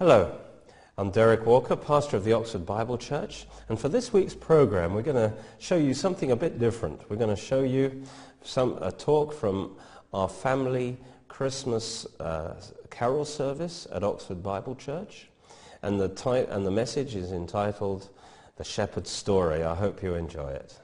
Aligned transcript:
Hello, 0.00 0.34
I'm 0.96 1.10
Derek 1.10 1.44
Walker, 1.44 1.76
pastor 1.76 2.16
of 2.16 2.24
the 2.24 2.32
Oxford 2.32 2.64
Bible 2.64 2.96
Church, 2.96 3.46
and 3.68 3.78
for 3.78 3.90
this 3.90 4.14
week's 4.14 4.32
program 4.32 4.94
we're 4.94 5.02
going 5.02 5.14
to 5.14 5.36
show 5.58 5.76
you 5.76 5.92
something 5.92 6.30
a 6.30 6.36
bit 6.36 6.58
different. 6.58 7.02
We're 7.10 7.18
going 7.18 7.36
to 7.36 7.36
show 7.36 7.62
you 7.62 8.04
some, 8.42 8.78
a 8.80 8.90
talk 8.92 9.34
from 9.34 9.76
our 10.14 10.26
family 10.26 10.96
Christmas 11.28 12.06
uh, 12.18 12.54
carol 12.88 13.26
service 13.26 13.86
at 13.92 14.02
Oxford 14.02 14.42
Bible 14.42 14.74
Church, 14.74 15.28
and 15.82 16.00
the, 16.00 16.08
ti- 16.08 16.50
and 16.50 16.64
the 16.64 16.70
message 16.70 17.14
is 17.14 17.30
entitled 17.30 18.08
The 18.56 18.64
Shepherd's 18.64 19.10
Story. 19.10 19.62
I 19.62 19.74
hope 19.74 20.02
you 20.02 20.14
enjoy 20.14 20.48
it. 20.48 20.80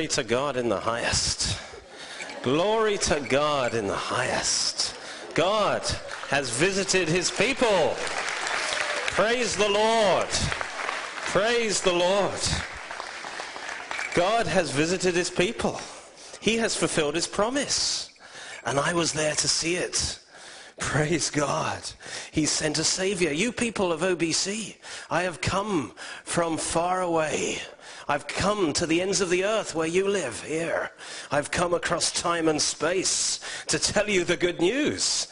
Glory 0.00 0.08
to 0.08 0.24
God 0.24 0.56
in 0.56 0.70
the 0.70 0.80
highest. 0.80 1.58
Glory 2.42 2.96
to 2.96 3.20
God 3.28 3.74
in 3.74 3.86
the 3.86 3.94
highest. 3.94 4.96
God 5.34 5.82
has 6.30 6.48
visited 6.48 7.06
his 7.06 7.30
people. 7.30 7.94
Praise 9.12 9.54
the 9.56 9.68
Lord. 9.68 10.26
Praise 11.34 11.82
the 11.82 11.92
Lord. 11.92 12.40
God 14.14 14.46
has 14.46 14.70
visited 14.70 15.14
his 15.14 15.28
people. 15.28 15.78
He 16.40 16.56
has 16.56 16.74
fulfilled 16.74 17.14
his 17.14 17.26
promise. 17.26 18.08
And 18.64 18.80
I 18.80 18.94
was 18.94 19.12
there 19.12 19.34
to 19.34 19.48
see 19.48 19.74
it. 19.74 20.18
Praise 20.78 21.28
God. 21.28 21.78
He 22.32 22.46
sent 22.46 22.78
a 22.78 22.84
savior. 22.84 23.32
You 23.32 23.52
people 23.52 23.92
of 23.92 24.00
OBC, 24.00 24.76
I 25.10 25.24
have 25.24 25.42
come 25.42 25.92
from 26.24 26.56
far 26.56 27.02
away. 27.02 27.58
I've 28.10 28.26
come 28.26 28.72
to 28.72 28.86
the 28.86 29.00
ends 29.00 29.20
of 29.20 29.30
the 29.30 29.44
earth 29.44 29.76
where 29.76 29.86
you 29.86 30.08
live 30.08 30.42
here. 30.42 30.90
I've 31.30 31.52
come 31.52 31.72
across 31.72 32.10
time 32.10 32.48
and 32.48 32.60
space 32.60 33.38
to 33.68 33.78
tell 33.78 34.10
you 34.10 34.24
the 34.24 34.36
good 34.36 34.60
news. 34.60 35.28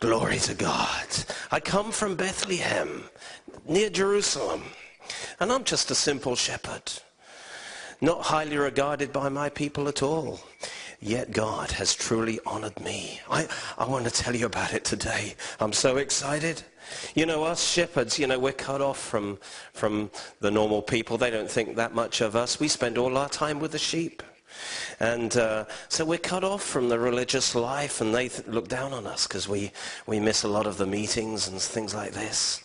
Glory 0.00 0.38
to 0.38 0.54
God. 0.54 1.06
I 1.52 1.60
come 1.60 1.92
from 1.92 2.16
Bethlehem, 2.16 3.04
near 3.68 3.88
Jerusalem. 3.88 4.64
And 5.38 5.52
I'm 5.52 5.62
just 5.62 5.92
a 5.92 5.94
simple 5.94 6.34
shepherd 6.34 6.90
not 8.00 8.22
highly 8.22 8.56
regarded 8.56 9.12
by 9.12 9.28
my 9.28 9.48
people 9.48 9.88
at 9.88 10.02
all. 10.02 10.40
Yet 11.00 11.30
God 11.30 11.70
has 11.72 11.94
truly 11.94 12.40
honored 12.44 12.80
me. 12.80 13.20
I, 13.30 13.46
I 13.76 13.86
want 13.86 14.04
to 14.06 14.10
tell 14.10 14.34
you 14.34 14.46
about 14.46 14.74
it 14.74 14.84
today. 14.84 15.36
I'm 15.60 15.72
so 15.72 15.96
excited. 15.96 16.62
You 17.14 17.24
know, 17.26 17.44
us 17.44 17.64
shepherds, 17.64 18.18
you 18.18 18.26
know, 18.26 18.38
we're 18.38 18.52
cut 18.52 18.80
off 18.80 18.98
from, 18.98 19.38
from 19.72 20.10
the 20.40 20.50
normal 20.50 20.82
people. 20.82 21.16
They 21.16 21.30
don't 21.30 21.50
think 21.50 21.76
that 21.76 21.94
much 21.94 22.20
of 22.20 22.34
us. 22.34 22.58
We 22.58 22.66
spend 22.66 22.98
all 22.98 23.16
our 23.16 23.28
time 23.28 23.60
with 23.60 23.72
the 23.72 23.78
sheep. 23.78 24.22
And 24.98 25.36
uh, 25.36 25.66
so 25.88 26.04
we're 26.04 26.18
cut 26.18 26.42
off 26.42 26.64
from 26.64 26.88
the 26.88 26.98
religious 26.98 27.54
life, 27.54 28.00
and 28.00 28.12
they 28.12 28.28
th- 28.28 28.48
look 28.48 28.66
down 28.66 28.92
on 28.92 29.06
us 29.06 29.26
because 29.26 29.48
we, 29.48 29.70
we 30.06 30.18
miss 30.18 30.42
a 30.42 30.48
lot 30.48 30.66
of 30.66 30.78
the 30.78 30.86
meetings 30.86 31.46
and 31.46 31.60
things 31.60 31.94
like 31.94 32.12
this. 32.12 32.64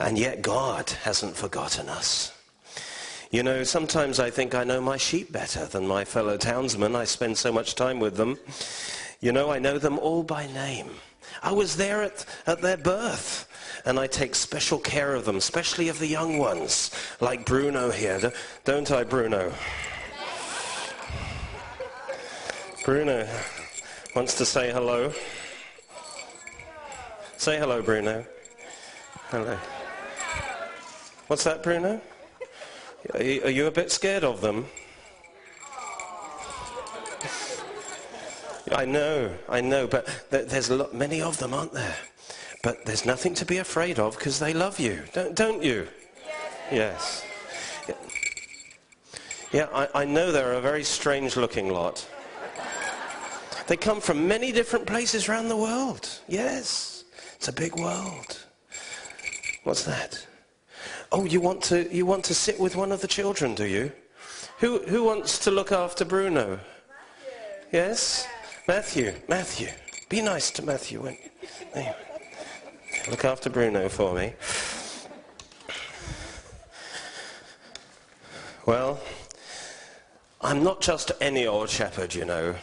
And 0.00 0.18
yet 0.18 0.42
God 0.42 0.90
hasn't 0.90 1.36
forgotten 1.36 1.88
us. 1.88 2.32
You 3.32 3.42
know, 3.42 3.64
sometimes 3.64 4.20
I 4.20 4.28
think 4.28 4.54
I 4.54 4.62
know 4.62 4.82
my 4.82 4.98
sheep 4.98 5.32
better 5.32 5.64
than 5.64 5.86
my 5.86 6.04
fellow 6.04 6.36
townsmen. 6.36 6.94
I 6.94 7.04
spend 7.04 7.38
so 7.38 7.50
much 7.50 7.74
time 7.74 7.98
with 7.98 8.18
them. 8.18 8.38
You 9.20 9.32
know, 9.32 9.50
I 9.50 9.58
know 9.58 9.78
them 9.78 9.98
all 9.98 10.22
by 10.22 10.46
name. 10.48 10.90
I 11.42 11.50
was 11.52 11.76
there 11.76 12.02
at, 12.02 12.26
at 12.46 12.60
their 12.60 12.76
birth, 12.76 13.48
and 13.86 13.98
I 13.98 14.06
take 14.06 14.34
special 14.34 14.78
care 14.78 15.14
of 15.14 15.24
them, 15.24 15.36
especially 15.36 15.88
of 15.88 15.98
the 15.98 16.06
young 16.06 16.36
ones, 16.36 16.90
like 17.22 17.46
Bruno 17.46 17.90
here. 17.90 18.34
Don't 18.66 18.90
I, 18.90 19.02
Bruno? 19.02 19.50
Bruno 22.84 23.26
wants 24.14 24.36
to 24.36 24.44
say 24.44 24.70
hello. 24.70 25.10
Say 27.38 27.58
hello, 27.58 27.80
Bruno. 27.80 28.26
Hello. 29.30 29.56
What's 31.28 31.44
that, 31.44 31.62
Bruno? 31.62 31.98
Are 33.14 33.22
you, 33.22 33.66
a 33.66 33.70
bit 33.70 33.90
scared 33.90 34.24
of 34.24 34.40
them? 34.40 34.66
I 38.70 38.84
know, 38.84 39.30
I 39.48 39.60
know, 39.60 39.86
but 39.86 40.06
th- 40.30 40.48
there's 40.48 40.70
lot, 40.70 40.94
many 40.94 41.20
of 41.20 41.36
them, 41.38 41.52
aren't 41.52 41.72
there? 41.72 41.96
But 42.62 42.86
there's 42.86 43.04
nothing 43.04 43.34
to 43.34 43.44
be 43.44 43.58
afraid 43.58 43.98
of 43.98 44.16
because 44.16 44.38
they 44.38 44.54
love 44.54 44.78
you, 44.78 45.02
don't, 45.12 45.34
don't 45.34 45.62
you? 45.62 45.88
Yes. 46.70 47.24
Yeah, 49.52 49.68
I, 49.74 49.88
I 49.94 50.04
know 50.06 50.32
they're 50.32 50.54
a 50.54 50.60
very 50.60 50.84
strange-looking 50.84 51.70
lot. 51.70 52.08
They 53.66 53.76
come 53.76 54.00
from 54.00 54.26
many 54.26 54.52
different 54.52 54.86
places 54.86 55.28
around 55.28 55.48
the 55.48 55.56
world. 55.56 56.08
Yes, 56.28 57.04
it's 57.36 57.48
a 57.48 57.52
big 57.52 57.74
world. 57.76 58.44
What's 59.64 59.84
that? 59.84 60.26
Oh, 61.14 61.26
you 61.26 61.42
want 61.42 61.62
to 61.64 61.94
you 61.94 62.06
want 62.06 62.24
to 62.24 62.34
sit 62.34 62.58
with 62.58 62.74
one 62.74 62.90
of 62.90 63.02
the 63.02 63.06
children, 63.06 63.54
do 63.54 63.66
you? 63.66 63.92
Who 64.60 64.78
who 64.78 65.04
wants 65.04 65.38
to 65.40 65.50
look 65.50 65.70
after 65.70 66.06
Bruno? 66.06 66.58
Matthew. 66.58 67.68
Yes, 67.70 68.26
Matthew. 68.66 69.12
Matthew, 69.28 69.68
be 70.08 70.22
nice 70.22 70.50
to 70.52 70.62
Matthew. 70.62 71.02
won't 71.02 71.18
you? 71.76 71.84
Look 73.10 73.26
after 73.26 73.50
Bruno 73.50 73.90
for 73.90 74.14
me. 74.14 74.32
Well, 78.64 78.98
I'm 80.40 80.64
not 80.64 80.80
just 80.80 81.12
any 81.20 81.46
old 81.46 81.68
shepherd, 81.68 82.14
you 82.14 82.24
know. 82.24 82.54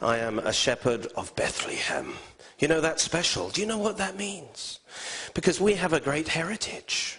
I 0.00 0.18
am 0.18 0.38
a 0.38 0.52
shepherd 0.52 1.08
of 1.16 1.34
Bethlehem. 1.34 2.12
You 2.60 2.68
know 2.68 2.80
that's 2.80 3.02
special. 3.02 3.50
Do 3.50 3.60
you 3.60 3.66
know 3.66 3.78
what 3.78 3.98
that 3.98 4.16
means? 4.16 4.78
Because 5.34 5.60
we 5.60 5.74
have 5.74 5.92
a 5.92 6.00
great 6.00 6.28
heritage. 6.28 7.18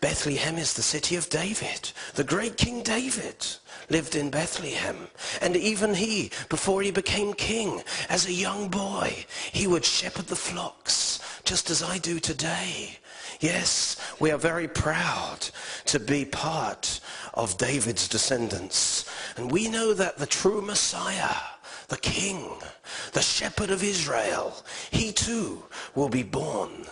Bethlehem 0.00 0.56
is 0.56 0.74
the 0.74 0.82
city 0.82 1.16
of 1.16 1.28
David. 1.28 1.92
The 2.14 2.24
great 2.24 2.56
King 2.56 2.82
David 2.82 3.46
lived 3.88 4.14
in 4.14 4.30
Bethlehem. 4.30 5.08
And 5.40 5.56
even 5.56 5.94
he, 5.94 6.30
before 6.48 6.82
he 6.82 6.90
became 6.90 7.32
king, 7.34 7.82
as 8.08 8.26
a 8.26 8.32
young 8.32 8.68
boy, 8.68 9.24
he 9.52 9.66
would 9.66 9.84
shepherd 9.84 10.26
the 10.26 10.36
flocks, 10.36 11.20
just 11.44 11.70
as 11.70 11.82
I 11.82 11.98
do 11.98 12.18
today. 12.20 12.98
Yes, 13.40 13.96
we 14.18 14.30
are 14.30 14.38
very 14.38 14.68
proud 14.68 15.48
to 15.86 16.00
be 16.00 16.24
part 16.24 17.00
of 17.34 17.58
David's 17.58 18.08
descendants. 18.08 19.04
And 19.36 19.50
we 19.50 19.68
know 19.68 19.92
that 19.92 20.16
the 20.16 20.26
true 20.26 20.62
Messiah, 20.62 21.34
the 21.88 21.96
king, 21.96 22.48
the 23.12 23.22
shepherd 23.22 23.70
of 23.70 23.82
Israel, 23.82 24.64
he 24.90 25.12
too 25.12 25.62
will 25.94 26.08
be 26.08 26.22
born 26.22 26.86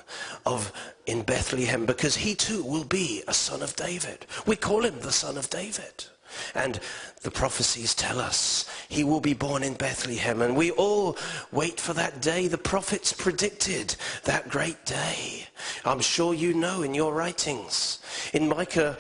of 0.47 0.73
in 1.07 1.23
Bethlehem 1.23 1.87
because 1.87 2.17
he 2.17 2.35
too 2.35 2.63
will 2.63 2.85
be 2.85 3.23
a 3.27 3.35
son 3.35 3.63
of 3.63 3.77
David. 3.77 4.27
We 4.47 4.57
call 4.57 4.85
him 4.85 4.99
the 5.01 5.13
son 5.13 5.37
of 5.37 5.51
David. 5.51 6.07
And 6.55 6.81
the 7.23 7.31
prophecies 7.31 7.95
tell 7.95 8.19
us 8.21 8.69
he 8.89 9.05
will 9.05 9.21
be 9.21 9.35
born 9.35 9.63
in 9.63 9.75
Bethlehem. 9.75 10.43
And 10.43 10.57
we 10.57 10.71
all 10.73 11.17
wait 11.53 11.79
for 11.79 11.93
that 11.95 12.21
day. 12.21 12.49
The 12.49 12.59
prophets 12.59 13.13
predicted 13.13 13.95
that 14.25 14.49
great 14.49 14.85
day. 14.85 15.47
I'm 15.85 16.01
sure 16.01 16.35
you 16.35 16.55
know 16.55 16.83
in 16.83 16.95
your 16.95 17.15
writings. 17.15 18.01
In 18.33 18.49
Micah 18.49 18.97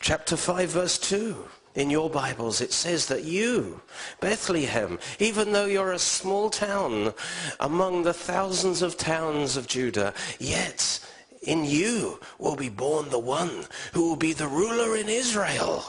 chapter 0.00 0.36
5 0.36 0.68
verse 0.68 0.98
2, 0.98 1.48
in 1.74 1.90
your 1.90 2.08
Bibles, 2.08 2.60
it 2.60 2.72
says 2.72 3.06
that 3.06 3.24
you, 3.24 3.80
Bethlehem, 4.20 4.98
even 5.18 5.52
though 5.52 5.66
you're 5.66 5.92
a 5.92 5.98
small 5.98 6.50
town 6.50 7.14
among 7.58 8.02
the 8.02 8.14
thousands 8.14 8.80
of 8.82 8.96
towns 8.96 9.56
of 9.56 9.66
Judah, 9.66 10.14
yet 10.38 11.00
in 11.42 11.64
you 11.64 12.20
will 12.38 12.56
be 12.56 12.68
born 12.68 13.10
the 13.10 13.18
one 13.18 13.64
who 13.92 14.08
will 14.08 14.16
be 14.16 14.32
the 14.32 14.46
ruler 14.46 14.96
in 14.96 15.08
Israel, 15.08 15.84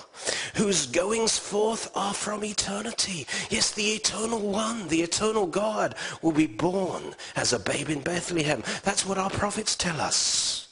whose 0.56 0.86
goings 0.88 1.38
forth 1.38 1.92
are 1.96 2.14
from 2.14 2.44
eternity. 2.44 3.28
Yes, 3.50 3.72
the 3.72 3.94
eternal 3.94 4.40
one, 4.40 4.88
the 4.88 5.02
eternal 5.02 5.48
God 5.48 5.96
will 6.22 6.32
be 6.34 6.48
born 6.48 7.16
as 7.36 7.54
a 7.54 7.60
babe 7.60 7.90
in 7.90 8.02
Bethlehem. 8.02 8.64
That's 8.84 9.06
what 9.06 9.18
our 9.18 9.30
prophets 9.30 9.76
tell 9.76 10.02
us. 10.02 10.68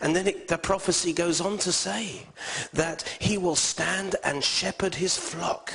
And 0.00 0.14
then 0.14 0.26
it, 0.26 0.48
the 0.48 0.58
prophecy 0.58 1.12
goes 1.12 1.40
on 1.40 1.58
to 1.58 1.72
say 1.72 2.26
that 2.72 3.02
he 3.20 3.38
will 3.38 3.56
stand 3.56 4.16
and 4.24 4.42
shepherd 4.42 4.94
his 4.94 5.16
flock 5.16 5.72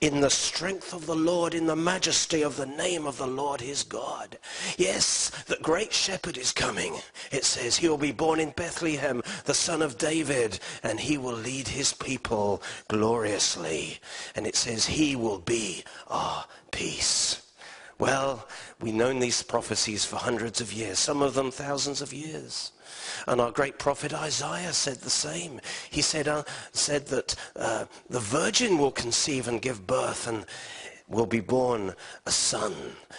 in 0.00 0.20
the 0.20 0.30
strength 0.30 0.92
of 0.92 1.06
the 1.06 1.14
Lord, 1.14 1.54
in 1.54 1.66
the 1.66 1.76
majesty 1.76 2.42
of 2.42 2.56
the 2.56 2.66
name 2.66 3.06
of 3.06 3.18
the 3.18 3.26
Lord 3.26 3.60
his 3.60 3.82
God. 3.82 4.38
Yes, 4.78 5.30
the 5.46 5.58
great 5.62 5.92
shepherd 5.92 6.38
is 6.38 6.52
coming. 6.52 6.96
It 7.30 7.44
says 7.44 7.76
he 7.76 7.88
will 7.88 7.98
be 7.98 8.12
born 8.12 8.40
in 8.40 8.50
Bethlehem, 8.50 9.22
the 9.44 9.54
son 9.54 9.82
of 9.82 9.98
David, 9.98 10.58
and 10.82 10.98
he 10.98 11.18
will 11.18 11.34
lead 11.34 11.68
his 11.68 11.92
people 11.92 12.62
gloriously. 12.88 13.98
And 14.34 14.46
it 14.46 14.56
says 14.56 14.86
he 14.86 15.16
will 15.16 15.38
be 15.38 15.84
our 16.08 16.46
peace. 16.70 17.42
Well, 17.98 18.48
we've 18.80 18.94
known 18.94 19.18
these 19.18 19.42
prophecies 19.42 20.06
for 20.06 20.16
hundreds 20.16 20.62
of 20.62 20.72
years, 20.72 20.98
some 20.98 21.20
of 21.20 21.34
them 21.34 21.50
thousands 21.50 22.00
of 22.00 22.14
years. 22.14 22.72
And 23.26 23.40
our 23.40 23.50
great 23.50 23.78
prophet 23.78 24.12
Isaiah 24.12 24.72
said 24.72 24.98
the 24.98 25.10
same. 25.10 25.60
He 25.90 26.02
said, 26.02 26.28
uh, 26.28 26.44
said 26.72 27.06
that 27.06 27.34
uh, 27.56 27.86
the 28.08 28.20
virgin 28.20 28.78
will 28.78 28.90
conceive 28.90 29.48
and 29.48 29.62
give 29.62 29.86
birth 29.86 30.26
and 30.26 30.46
will 31.08 31.26
be 31.26 31.40
born 31.40 31.94
a 32.24 32.30
son. 32.30 32.74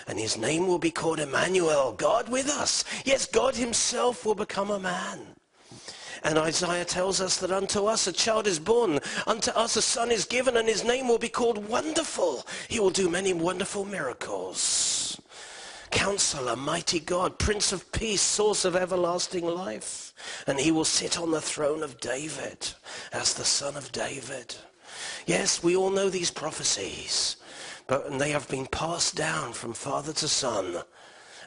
And 0.08 0.18
his 0.18 0.38
name 0.38 0.68
will 0.68 0.80
be 0.80 0.92
called 0.92 1.20
Emmanuel, 1.20 1.94
God 1.94 2.30
with 2.30 2.50
us. 2.50 2.84
Yes, 3.06 3.26
God 3.28 3.56
himself 3.56 4.26
will 4.26 4.36
become 4.36 4.72
a 4.72 4.80
man. 4.80 5.20
And 6.24 6.38
Isaiah 6.38 6.86
tells 6.86 7.20
us 7.20 7.38
that 7.38 7.52
unto 7.52 7.86
us 7.86 8.08
a 8.08 8.14
child 8.14 8.46
is 8.46 8.60
born, 8.60 9.00
unto 9.26 9.52
us 9.52 9.76
a 9.76 9.82
son 9.82 10.12
is 10.12 10.26
given, 10.26 10.56
and 10.56 10.68
his 10.68 10.84
name 10.84 11.08
will 11.08 11.18
be 11.18 11.30
called 11.30 11.68
Wonderful. 11.68 12.46
He 12.70 12.80
will 12.80 12.92
do 12.92 13.10
many 13.10 13.34
wonderful 13.34 13.86
miracles. 13.86 15.20
Counselor, 15.92 16.56
mighty 16.56 17.00
God, 17.00 17.38
Prince 17.38 17.72
of 17.72 17.92
Peace, 17.92 18.22
source 18.22 18.66
of 18.66 18.76
everlasting 18.76 19.46
life. 19.46 20.14
And 20.48 20.60
he 20.60 20.72
will 20.72 20.86
sit 20.86 21.20
on 21.20 21.32
the 21.32 21.42
throne 21.42 21.84
of 21.84 22.00
David 22.00 22.70
as 23.14 23.34
the 23.34 23.46
son 23.46 23.78
of 23.78 23.92
David. 23.92 24.56
Yes, 25.26 25.62
we 25.64 25.76
all 25.76 25.90
know 25.90 26.10
these 26.10 26.32
prophecies, 26.32 27.36
but 27.88 28.18
they 28.18 28.32
have 28.32 28.48
been 28.50 28.66
passed 28.66 29.16
down 29.16 29.54
from 29.54 29.74
father 29.74 30.14
to 30.14 30.28
son, 30.28 30.78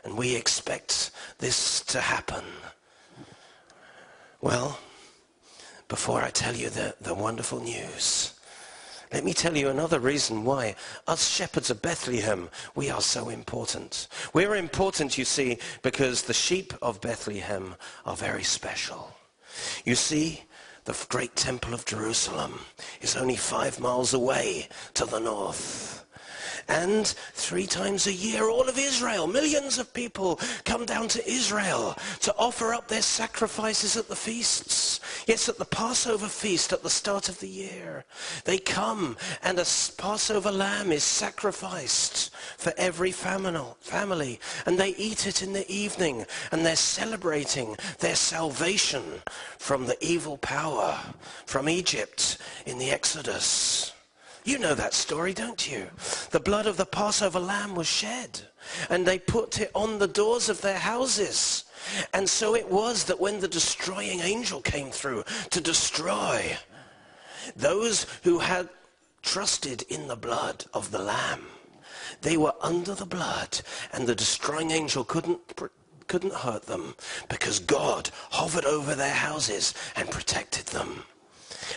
and 0.05 0.17
we 0.17 0.37
expect 0.37 1.11
this 1.38 1.81
to 1.82 2.00
happen. 2.00 2.44
Well, 4.40 4.79
before 5.88 6.23
I 6.23 6.31
tell 6.31 6.55
you 6.55 6.70
the, 6.70 6.94
the 7.00 7.14
wonderful 7.14 7.61
news, 7.61 8.34
let 9.12 9.25
me 9.25 9.33
tell 9.33 9.56
you 9.56 9.69
another 9.69 9.99
reason 9.99 10.45
why 10.45 10.75
us 11.06 11.29
shepherds 11.29 11.71
of 11.71 11.83
Bethlehem, 11.83 12.49
we 12.75 12.91
are 12.91 13.01
so 13.01 13.29
important. 13.29 14.09
We're 14.33 14.56
important, 14.56 15.19
you 15.19 15.25
see, 15.25 15.59
because 15.83 16.23
the 16.23 16.35
sheep 16.35 16.73
of 16.83 17.01
Bethlehem 17.01 17.77
are 18.05 18.17
very 18.17 18.45
special. 18.45 19.17
You 19.85 19.95
see, 19.95 20.43
the 20.85 21.06
great 21.09 21.35
temple 21.37 21.73
of 21.75 21.87
Jerusalem 21.87 22.61
is 23.01 23.17
only 23.17 23.37
five 23.37 23.81
miles 23.81 24.12
away 24.12 24.69
to 24.95 25.07
the 25.07 25.21
north. 25.21 26.04
And 26.69 27.06
three 27.06 27.66
times 27.66 28.06
a 28.06 28.12
year, 28.12 28.49
all 28.49 28.69
of 28.69 28.78
Israel, 28.78 29.26
millions 29.26 29.78
of 29.78 29.93
people 29.93 30.40
come 30.64 30.84
down 30.84 31.08
to 31.08 31.28
Israel 31.28 31.96
to 32.20 32.34
offer 32.37 32.75
up 32.75 32.88
their 32.88 33.02
sacrifices 33.02 33.96
at 33.96 34.08
the 34.08 34.16
feasts. 34.16 35.00
Yes, 35.26 35.49
at 35.49 35.58
the 35.58 35.64
Passover 35.64 36.28
feast 36.28 36.72
at 36.72 36.82
the 36.82 36.90
start 36.90 37.28
of 37.28 37.40
the 37.40 37.49
year. 37.49 38.05
They 38.44 38.58
come 38.58 39.16
and 39.43 39.58
a 39.58 39.66
Passover 39.96 40.52
lamb 40.52 40.93
is 40.93 41.05
sacrificed 41.05 42.34
for 42.58 42.72
every 42.76 43.12
family. 43.12 44.40
And 44.66 44.78
they 44.78 44.94
eat 44.96 45.26
it 45.26 45.43
in 45.43 45.52
the 45.52 45.70
evening 45.70 46.26
and 46.52 46.64
they're 46.64 46.76
celebrating 46.76 47.76
their 48.00 48.16
salvation 48.16 49.02
from 49.58 49.87
the 49.87 49.96
evil 50.05 50.37
power 50.38 50.99
from 51.46 51.69
Egypt 51.69 52.38
in 52.66 52.78
the 52.78 52.90
Exodus. 52.90 53.94
You 54.44 54.58
know 54.58 54.75
that 54.75 54.93
story, 54.93 55.32
don't 55.32 55.70
you? 55.70 55.87
The 56.31 56.41
blood 56.41 56.67
of 56.67 56.76
the 56.76 56.85
Passover 56.85 57.41
lamb 57.41 57.75
was 57.75 57.87
shed, 57.87 58.43
and 58.91 59.06
they 59.06 59.19
put 59.19 59.58
it 59.58 59.70
on 59.75 59.99
the 59.99 60.06
doors 60.06 60.50
of 60.50 60.61
their 60.61 60.79
houses. 60.79 61.64
And 62.12 62.29
so 62.29 62.55
it 62.55 62.70
was 62.70 63.05
that 63.05 63.19
when 63.19 63.41
the 63.41 63.49
destroying 63.49 64.20
angel 64.20 64.61
came 64.61 64.91
through 64.91 65.25
to 65.49 65.61
destroy 65.62 66.58
those 67.56 68.06
who 68.23 68.38
had 68.38 68.69
trusted 69.23 69.82
in 69.88 70.08
the 70.08 70.17
blood 70.17 70.67
of 70.75 70.90
the 70.90 70.99
lamb, 70.99 71.47
they 72.20 72.37
were 72.37 72.55
under 72.61 72.94
the 72.94 73.06
blood, 73.06 73.61
and 73.94 74.06
the 74.06 74.14
destroying 74.14 74.70
angel 74.70 75.05
couldn't 75.05 75.40
couldn't 76.06 76.35
hurt 76.35 76.67
them 76.67 76.94
because 77.31 77.58
God 77.58 78.11
hovered 78.31 78.67
over 78.67 78.94
their 78.94 79.14
houses 79.14 79.73
and 79.97 80.11
protected 80.11 80.67
them. 80.67 81.05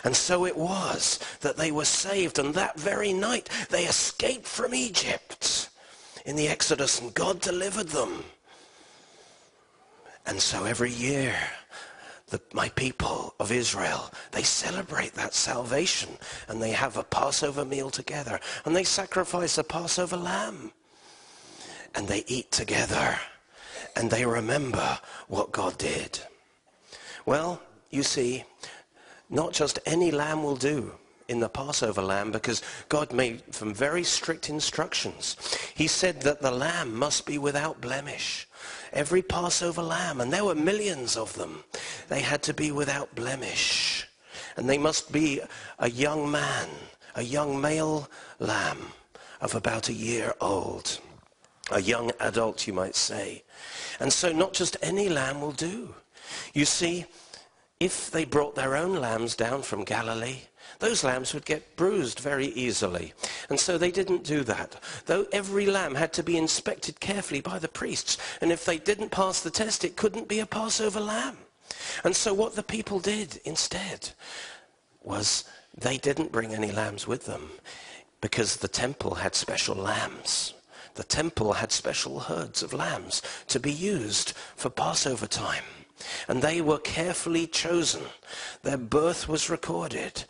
And 0.04 0.14
so 0.16 0.46
it 0.46 0.56
was 0.56 1.18
that 1.40 1.56
they 1.56 1.70
were 1.70 1.84
saved. 1.84 2.38
And 2.38 2.54
that 2.54 2.78
very 2.78 3.12
night 3.12 3.48
they 3.70 3.84
escaped 3.84 4.46
from 4.46 4.74
Egypt 4.74 5.70
in 6.24 6.36
the 6.36 6.48
Exodus 6.48 7.00
and 7.00 7.14
God 7.14 7.40
delivered 7.40 7.88
them. 7.88 8.24
And 10.26 10.40
so 10.40 10.64
every 10.64 10.90
year, 10.90 11.34
the, 12.28 12.40
my 12.52 12.68
people 12.70 13.34
of 13.40 13.50
Israel, 13.50 14.12
they 14.32 14.42
celebrate 14.42 15.14
that 15.14 15.32
salvation 15.32 16.10
and 16.48 16.60
they 16.60 16.72
have 16.72 16.96
a 16.96 17.02
Passover 17.02 17.64
meal 17.64 17.88
together 17.88 18.38
and 18.64 18.76
they 18.76 18.84
sacrifice 18.84 19.56
a 19.56 19.64
Passover 19.64 20.16
lamb 20.18 20.72
and 21.94 22.06
they 22.06 22.24
eat 22.26 22.50
together 22.52 23.18
and 23.96 24.10
they 24.10 24.26
remember 24.26 24.98
what 25.28 25.52
God 25.52 25.78
did. 25.78 26.20
Well, 27.24 27.62
you 27.90 28.02
see, 28.02 28.44
not 29.30 29.52
just 29.52 29.78
any 29.86 30.10
lamb 30.10 30.42
will 30.42 30.56
do 30.56 30.92
in 31.28 31.40
the 31.40 31.48
Passover 31.48 32.00
lamb 32.00 32.32
because 32.32 32.62
God 32.88 33.12
made 33.12 33.54
some 33.54 33.74
very 33.74 34.02
strict 34.02 34.48
instructions. 34.48 35.36
He 35.74 35.86
said 35.86 36.22
that 36.22 36.40
the 36.40 36.50
lamb 36.50 36.94
must 36.94 37.26
be 37.26 37.36
without 37.36 37.80
blemish. 37.80 38.48
Every 38.92 39.20
Passover 39.20 39.82
lamb, 39.82 40.20
and 40.20 40.32
there 40.32 40.44
were 40.44 40.54
millions 40.54 41.16
of 41.16 41.34
them, 41.34 41.64
they 42.08 42.20
had 42.20 42.42
to 42.44 42.54
be 42.54 42.72
without 42.72 43.14
blemish. 43.14 44.08
And 44.56 44.68
they 44.68 44.78
must 44.78 45.12
be 45.12 45.40
a 45.78 45.90
young 45.90 46.30
man, 46.30 46.68
a 47.14 47.22
young 47.22 47.60
male 47.60 48.08
lamb 48.38 48.78
of 49.40 49.54
about 49.54 49.88
a 49.88 49.92
year 49.92 50.34
old. 50.40 50.98
A 51.70 51.80
young 51.82 52.10
adult, 52.18 52.66
you 52.66 52.72
might 52.72 52.96
say. 52.96 53.44
And 54.00 54.10
so 54.10 54.32
not 54.32 54.54
just 54.54 54.78
any 54.80 55.10
lamb 55.10 55.42
will 55.42 55.52
do. 55.52 55.94
You 56.54 56.64
see, 56.64 57.04
if 57.80 58.10
they 58.10 58.24
brought 58.24 58.54
their 58.54 58.76
own 58.76 58.96
lambs 58.96 59.36
down 59.36 59.62
from 59.62 59.84
Galilee, 59.84 60.40
those 60.80 61.04
lambs 61.04 61.32
would 61.34 61.44
get 61.44 61.76
bruised 61.76 62.20
very 62.20 62.46
easily. 62.46 63.12
And 63.48 63.58
so 63.58 63.78
they 63.78 63.90
didn't 63.90 64.24
do 64.24 64.42
that. 64.44 64.76
Though 65.06 65.26
every 65.32 65.66
lamb 65.66 65.94
had 65.94 66.12
to 66.14 66.22
be 66.22 66.36
inspected 66.36 67.00
carefully 67.00 67.40
by 67.40 67.58
the 67.58 67.68
priests. 67.68 68.18
And 68.40 68.52
if 68.52 68.64
they 68.64 68.78
didn't 68.78 69.10
pass 69.10 69.40
the 69.40 69.50
test, 69.50 69.84
it 69.84 69.96
couldn't 69.96 70.28
be 70.28 70.40
a 70.40 70.46
Passover 70.46 71.00
lamb. 71.00 71.36
And 72.04 72.14
so 72.14 72.34
what 72.34 72.54
the 72.56 72.62
people 72.62 73.00
did 73.00 73.40
instead 73.44 74.10
was 75.02 75.44
they 75.76 75.98
didn't 75.98 76.32
bring 76.32 76.52
any 76.54 76.72
lambs 76.72 77.06
with 77.06 77.26
them 77.26 77.50
because 78.20 78.56
the 78.56 78.68
temple 78.68 79.14
had 79.16 79.34
special 79.34 79.76
lambs. 79.76 80.54
The 80.94 81.04
temple 81.04 81.52
had 81.54 81.70
special 81.70 82.20
herds 82.20 82.62
of 82.62 82.72
lambs 82.72 83.22
to 83.48 83.60
be 83.60 83.72
used 83.72 84.32
for 84.56 84.70
Passover 84.70 85.28
time. 85.28 85.64
And 86.28 86.42
they 86.42 86.60
were 86.60 86.78
carefully 86.78 87.46
chosen. 87.46 88.02
Their 88.62 88.78
birth 88.78 89.28
was 89.28 89.50
recorded. 89.50 90.24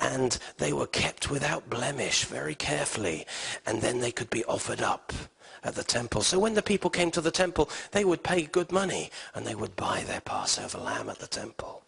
And 0.00 0.38
they 0.58 0.72
were 0.72 0.86
kept 0.86 1.30
without 1.30 1.70
blemish 1.70 2.24
very 2.24 2.54
carefully. 2.54 3.26
And 3.66 3.82
then 3.82 4.00
they 4.00 4.12
could 4.12 4.30
be 4.30 4.44
offered 4.44 4.82
up 4.82 5.12
at 5.64 5.74
the 5.74 5.84
temple. 5.84 6.22
So 6.22 6.38
when 6.38 6.54
the 6.54 6.62
people 6.62 6.90
came 6.90 7.10
to 7.12 7.20
the 7.20 7.30
temple, 7.30 7.70
they 7.92 8.04
would 8.04 8.22
pay 8.22 8.42
good 8.42 8.72
money 8.72 9.10
and 9.34 9.46
they 9.46 9.54
would 9.54 9.76
buy 9.76 10.02
their 10.02 10.20
Passover 10.20 10.78
lamb 10.78 11.08
at 11.08 11.18
the 11.18 11.26
temple. 11.26 11.82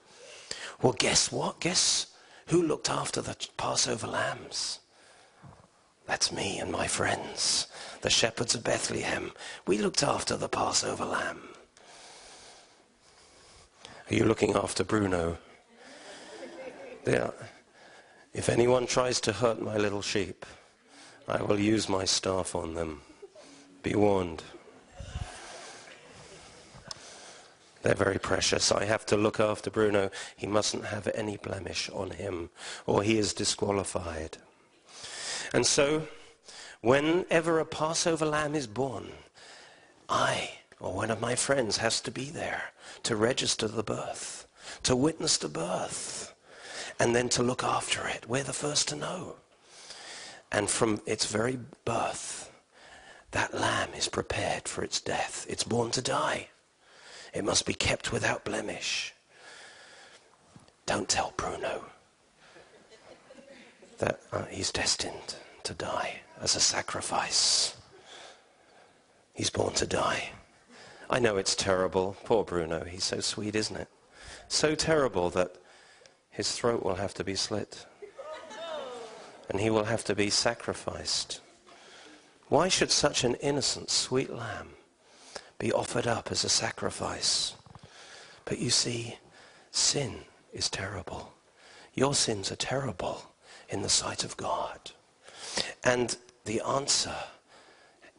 Well, 0.81 0.93
guess 0.93 1.33
what? 1.33 1.61
Guess 1.61 2.07
who 2.47 2.63
looked 2.63 2.91
after 2.91 3.21
the 3.21 3.37
Passover 3.57 4.07
lambs? 4.07 4.81
That's 6.07 6.31
me 6.31 6.59
and 6.59 6.71
my 6.71 6.87
friends, 6.87 7.67
the 8.03 8.11
shepherds 8.11 8.55
of 8.55 8.63
Bethlehem. 8.63 9.33
We 9.67 9.79
looked 9.79 10.03
after 10.03 10.37
the 10.37 10.49
Passover 10.49 11.07
lamb. 11.07 11.41
Are 14.11 14.15
you 14.15 14.25
looking 14.27 14.55
after 14.55 14.85
Bruno? 14.85 15.39
Yeah. 17.07 17.31
If 18.35 18.51
anyone 18.51 18.87
tries 18.87 19.19
to 19.23 19.33
hurt 19.33 19.63
my 19.63 19.79
little 19.79 20.03
sheep, 20.03 20.45
I 21.27 21.43
will 21.43 21.59
use 21.59 21.89
my 21.89 22.05
staff 22.05 22.55
on 22.55 22.75
them. 22.75 23.01
Be 23.83 23.95
warned. 23.95 24.43
They're 27.81 27.95
very 27.95 28.19
precious. 28.19 28.71
I 28.73 28.85
have 28.85 29.07
to 29.07 29.17
look 29.17 29.41
after 29.41 29.71
Bruno. 29.71 30.11
He 30.37 30.47
mustn't 30.47 30.85
have 30.87 31.09
any 31.15 31.39
blemish 31.39 31.89
on 31.91 32.11
him, 32.11 32.51
or 32.87 33.03
he 33.03 33.19
is 33.19 33.33
disqualified. 33.33 34.37
And 35.55 35.65
so, 35.65 36.09
whenever 36.83 37.59
a 37.59 37.65
Passover 37.65 38.27
lamb 38.27 38.55
is 38.55 38.67
born, 38.67 39.13
I 40.11 40.51
or 40.81 40.93
one 40.93 41.11
of 41.11 41.21
my 41.21 41.35
friends 41.35 41.79
has 41.79 42.01
to 42.03 42.11
be 42.11 42.29
there 42.29 42.74
to 43.05 43.17
register 43.17 43.69
the 43.69 43.83
birth, 43.83 44.47
to 44.83 44.97
witness 44.97 45.37
the 45.37 45.49
birth, 45.49 46.35
and 46.99 47.15
then 47.15 47.29
to 47.31 47.43
look 47.43 47.63
after 47.63 48.07
it. 48.07 48.29
We're 48.29 48.45
the 48.45 48.53
first 48.53 48.89
to 48.89 48.97
know. 48.97 49.37
And 50.51 50.71
from 50.71 51.01
its 51.07 51.27
very 51.27 51.59
birth, 51.85 52.53
that 53.33 53.55
lamb 53.55 53.91
is 53.97 54.09
prepared 54.09 54.69
for 54.69 54.85
its 54.85 55.01
death. 55.01 55.47
It's 55.49 55.65
born 55.65 55.91
to 55.93 56.03
die. 56.03 56.49
It 57.33 57.45
must 57.45 57.67
be 57.67 57.75
kept 57.75 58.13
without 58.13 58.45
blemish. 58.45 59.13
Don't 60.87 61.09
tell 61.09 61.33
Bruno 61.37 61.85
that 63.99 64.21
uh, 64.33 64.45
he's 64.45 64.71
destined 64.71 65.37
to 65.65 65.75
die 65.75 66.21
as 66.41 66.55
a 66.55 66.61
sacrifice. 66.61 67.77
He's 69.33 69.51
born 69.51 69.75
to 69.75 69.87
die. 69.87 70.31
I 71.11 71.19
know 71.19 71.37
it's 71.37 71.55
terrible. 71.55 72.17
Poor 72.25 72.45
Bruno. 72.45 72.85
He's 72.85 73.05
so 73.05 73.21
sweet, 73.21 73.55
isn't 73.55 73.77
it? 73.77 73.89
So 74.49 74.75
terrible 74.75 75.31
that 75.31 75.57
his 76.31 76.53
throat 76.53 76.83
will 76.83 76.97
have 76.97 77.15
to 77.15 77.25
be 77.25 77.35
slit. 77.35 77.87
And 79.49 79.61
he 79.61 79.71
will 79.71 79.85
have 79.85 80.05
to 80.05 80.15
be 80.15 80.31
sacrificed. 80.31 81.41
Why 82.49 82.69
should 82.69 82.91
such 82.91 83.25
an 83.25 83.35
innocent, 83.37 83.91
sweet 83.91 84.31
lamb 84.31 84.71
be 85.59 85.73
offered 85.73 86.07
up 86.07 86.31
as 86.31 86.45
a 86.45 86.49
sacrifice? 86.49 87.55
But 88.45 88.59
you 88.59 88.71
see, 88.71 89.19
sin 89.71 90.21
is 90.53 90.69
terrible. 90.71 91.33
Your 91.95 92.15
sins 92.15 92.51
are 92.51 92.57
terrible 92.57 93.23
in 93.69 93.83
the 93.83 93.89
sight 93.89 94.25
of 94.25 94.37
God. 94.37 94.91
And 95.83 96.17
the 96.45 96.61
answer 96.61 97.15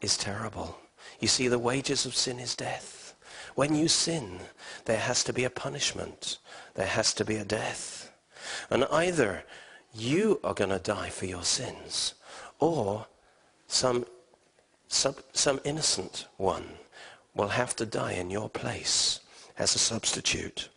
is 0.02 0.18
terrible. 0.18 0.78
You 1.20 1.28
see, 1.28 1.48
the 1.48 1.60
wages 1.60 2.06
of 2.06 2.16
sin 2.16 2.40
is 2.40 2.56
death. 2.56 3.16
When 3.56 3.74
you 3.76 3.88
sin, 3.88 4.40
there 4.86 5.00
has 5.00 5.24
to 5.24 5.34
be 5.34 5.44
a 5.44 5.50
punishment. 5.50 6.38
There 6.76 6.88
has 6.88 7.14
to 7.16 7.26
be 7.26 7.38
a 7.38 7.46
death. 7.46 8.12
And 8.70 8.86
either 8.92 9.44
you 9.94 10.40
are 10.44 10.54
going 10.54 10.72
to 10.72 10.80
die 10.80 11.10
for 11.10 11.26
your 11.26 11.44
sins, 11.44 12.16
or 12.60 13.08
some, 13.68 14.06
some, 14.88 15.16
some 15.34 15.60
innocent 15.64 16.28
one 16.38 16.66
will 17.34 17.50
have 17.50 17.76
to 17.78 17.86
die 17.86 18.14
in 18.14 18.30
your 18.30 18.50
place 18.50 19.20
as 19.58 19.76
a 19.76 19.80
substitute. 19.80 20.70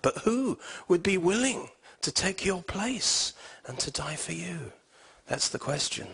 But 0.00 0.18
who 0.18 0.58
would 0.88 1.02
be 1.02 1.18
willing 1.18 1.68
to 2.00 2.10
take 2.10 2.44
your 2.44 2.62
place 2.62 3.32
and 3.66 3.78
to 3.78 3.90
die 3.90 4.16
for 4.16 4.32
you? 4.32 4.72
That's 5.26 5.48
the 5.48 5.58
question. 5.58 6.08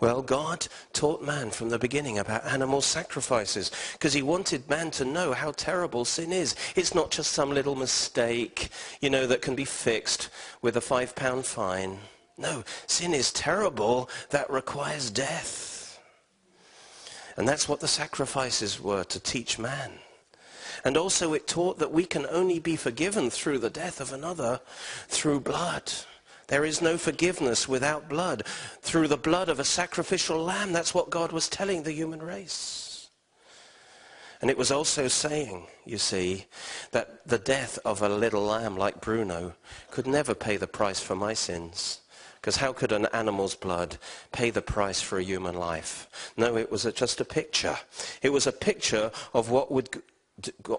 Well, 0.00 0.22
God 0.22 0.66
taught 0.92 1.22
man 1.22 1.50
from 1.50 1.68
the 1.68 1.78
beginning 1.78 2.18
about 2.18 2.44
animal 2.44 2.80
sacrifices 2.80 3.70
because 3.92 4.12
he 4.12 4.22
wanted 4.22 4.68
man 4.68 4.90
to 4.92 5.04
know 5.04 5.32
how 5.32 5.52
terrible 5.52 6.04
sin 6.04 6.32
is. 6.32 6.56
It's 6.74 6.94
not 6.94 7.10
just 7.10 7.32
some 7.32 7.50
little 7.50 7.76
mistake, 7.76 8.70
you 9.00 9.08
know, 9.08 9.26
that 9.26 9.42
can 9.42 9.54
be 9.54 9.64
fixed 9.64 10.30
with 10.62 10.76
a 10.76 10.80
five 10.80 11.14
pound 11.14 11.46
fine. 11.46 11.98
No, 12.36 12.64
sin 12.86 13.14
is 13.14 13.32
terrible. 13.32 14.10
That 14.30 14.50
requires 14.50 15.10
death. 15.10 16.00
And 17.36 17.48
that's 17.48 17.68
what 17.68 17.80
the 17.80 17.88
sacrifices 17.88 18.80
were 18.80 19.04
to 19.04 19.20
teach 19.20 19.58
man. 19.58 19.92
And 20.84 20.96
also 20.96 21.32
it 21.32 21.46
taught 21.46 21.78
that 21.78 21.92
we 21.92 22.04
can 22.04 22.26
only 22.26 22.58
be 22.58 22.76
forgiven 22.76 23.30
through 23.30 23.58
the 23.58 23.70
death 23.70 24.00
of 24.00 24.12
another 24.12 24.60
through 25.08 25.40
blood. 25.40 25.92
There 26.48 26.64
is 26.64 26.82
no 26.82 26.98
forgiveness 26.98 27.68
without 27.68 28.08
blood. 28.08 28.44
Through 28.82 29.08
the 29.08 29.16
blood 29.16 29.48
of 29.48 29.58
a 29.58 29.64
sacrificial 29.64 30.42
lamb, 30.42 30.72
that's 30.72 30.94
what 30.94 31.10
God 31.10 31.32
was 31.32 31.48
telling 31.48 31.82
the 31.82 31.92
human 31.92 32.22
race. 32.22 33.08
And 34.40 34.50
it 34.50 34.58
was 34.58 34.70
also 34.70 35.08
saying, 35.08 35.68
you 35.86 35.96
see, 35.96 36.44
that 36.90 37.26
the 37.26 37.38
death 37.38 37.78
of 37.84 38.02
a 38.02 38.08
little 38.08 38.42
lamb 38.42 38.76
like 38.76 39.00
Bruno 39.00 39.54
could 39.90 40.06
never 40.06 40.34
pay 40.34 40.58
the 40.58 40.66
price 40.66 41.00
for 41.00 41.16
my 41.16 41.32
sins. 41.32 42.00
Because 42.40 42.56
how 42.56 42.74
could 42.74 42.92
an 42.92 43.06
animal's 43.06 43.54
blood 43.54 43.96
pay 44.30 44.50
the 44.50 44.60
price 44.60 45.00
for 45.00 45.18
a 45.18 45.24
human 45.24 45.54
life? 45.54 46.32
No, 46.36 46.58
it 46.58 46.70
was 46.70 46.84
a, 46.84 46.92
just 46.92 47.22
a 47.22 47.24
picture. 47.24 47.78
It 48.20 48.34
was 48.34 48.46
a 48.46 48.52
picture 48.52 49.10
of 49.32 49.48
what 49.48 49.72
would 49.72 50.02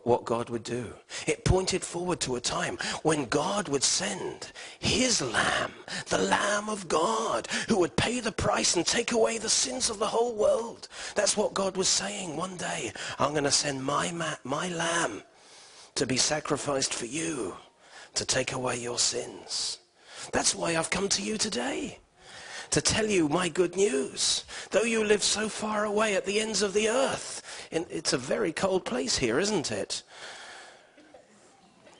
what 0.04 0.26
God 0.26 0.50
would 0.50 0.64
do. 0.64 0.94
It 1.28 1.46
pointed 1.46 1.84
forward 1.84 2.20
to 2.22 2.36
a 2.36 2.42
time 2.42 2.78
when 3.04 3.26
God 3.26 3.70
would 3.70 3.84
send 3.84 4.52
his 4.80 5.22
lamb, 5.22 5.72
the 6.08 6.18
lamb 6.18 6.70
of 6.70 6.88
God, 6.88 7.48
who 7.70 7.80
would 7.80 7.96
pay 7.96 8.20
the 8.20 8.32
price 8.32 8.76
and 8.76 8.86
take 8.86 9.12
away 9.12 9.38
the 9.38 9.50
sins 9.50 9.90
of 9.90 9.98
the 9.98 10.08
whole 10.08 10.36
world. 10.36 10.88
That's 11.16 11.38
what 11.38 11.54
God 11.54 11.78
was 11.78 11.88
saying 11.88 12.36
one 12.36 12.58
day. 12.58 12.92
I'm 13.18 13.32
going 13.32 13.46
to 13.46 13.52
send 13.52 13.84
my, 13.84 14.12
ma- 14.12 14.36
my 14.44 14.68
lamb 14.70 15.24
to 15.96 16.06
be 16.06 16.18
sacrificed 16.18 16.94
for 16.94 17.06
you, 17.06 17.56
to 18.16 18.26
take 18.26 18.52
away 18.52 18.78
your 18.78 19.00
sins. 19.00 19.80
That's 20.34 20.54
why 20.54 20.76
I've 20.76 20.90
come 20.90 21.08
to 21.10 21.22
you 21.22 21.38
today 21.38 22.00
to 22.72 22.81
tell 22.81 23.05
you 23.05 23.29
my 23.29 23.50
good 23.50 23.75
news. 23.75 24.45
Though 24.72 24.84
you 24.84 25.03
live 25.03 25.24
so 25.24 25.50
far 25.50 25.86
away 25.86 26.15
at 26.15 26.25
the 26.25 26.39
ends 26.39 26.62
of 26.62 26.74
the 26.74 26.89
earth, 26.89 27.41
it's 27.72 28.13
a 28.13 28.17
very 28.17 28.51
cold 28.51 28.86
place 28.86 29.17
here, 29.17 29.39
isn't 29.39 29.72
it? 29.72 30.03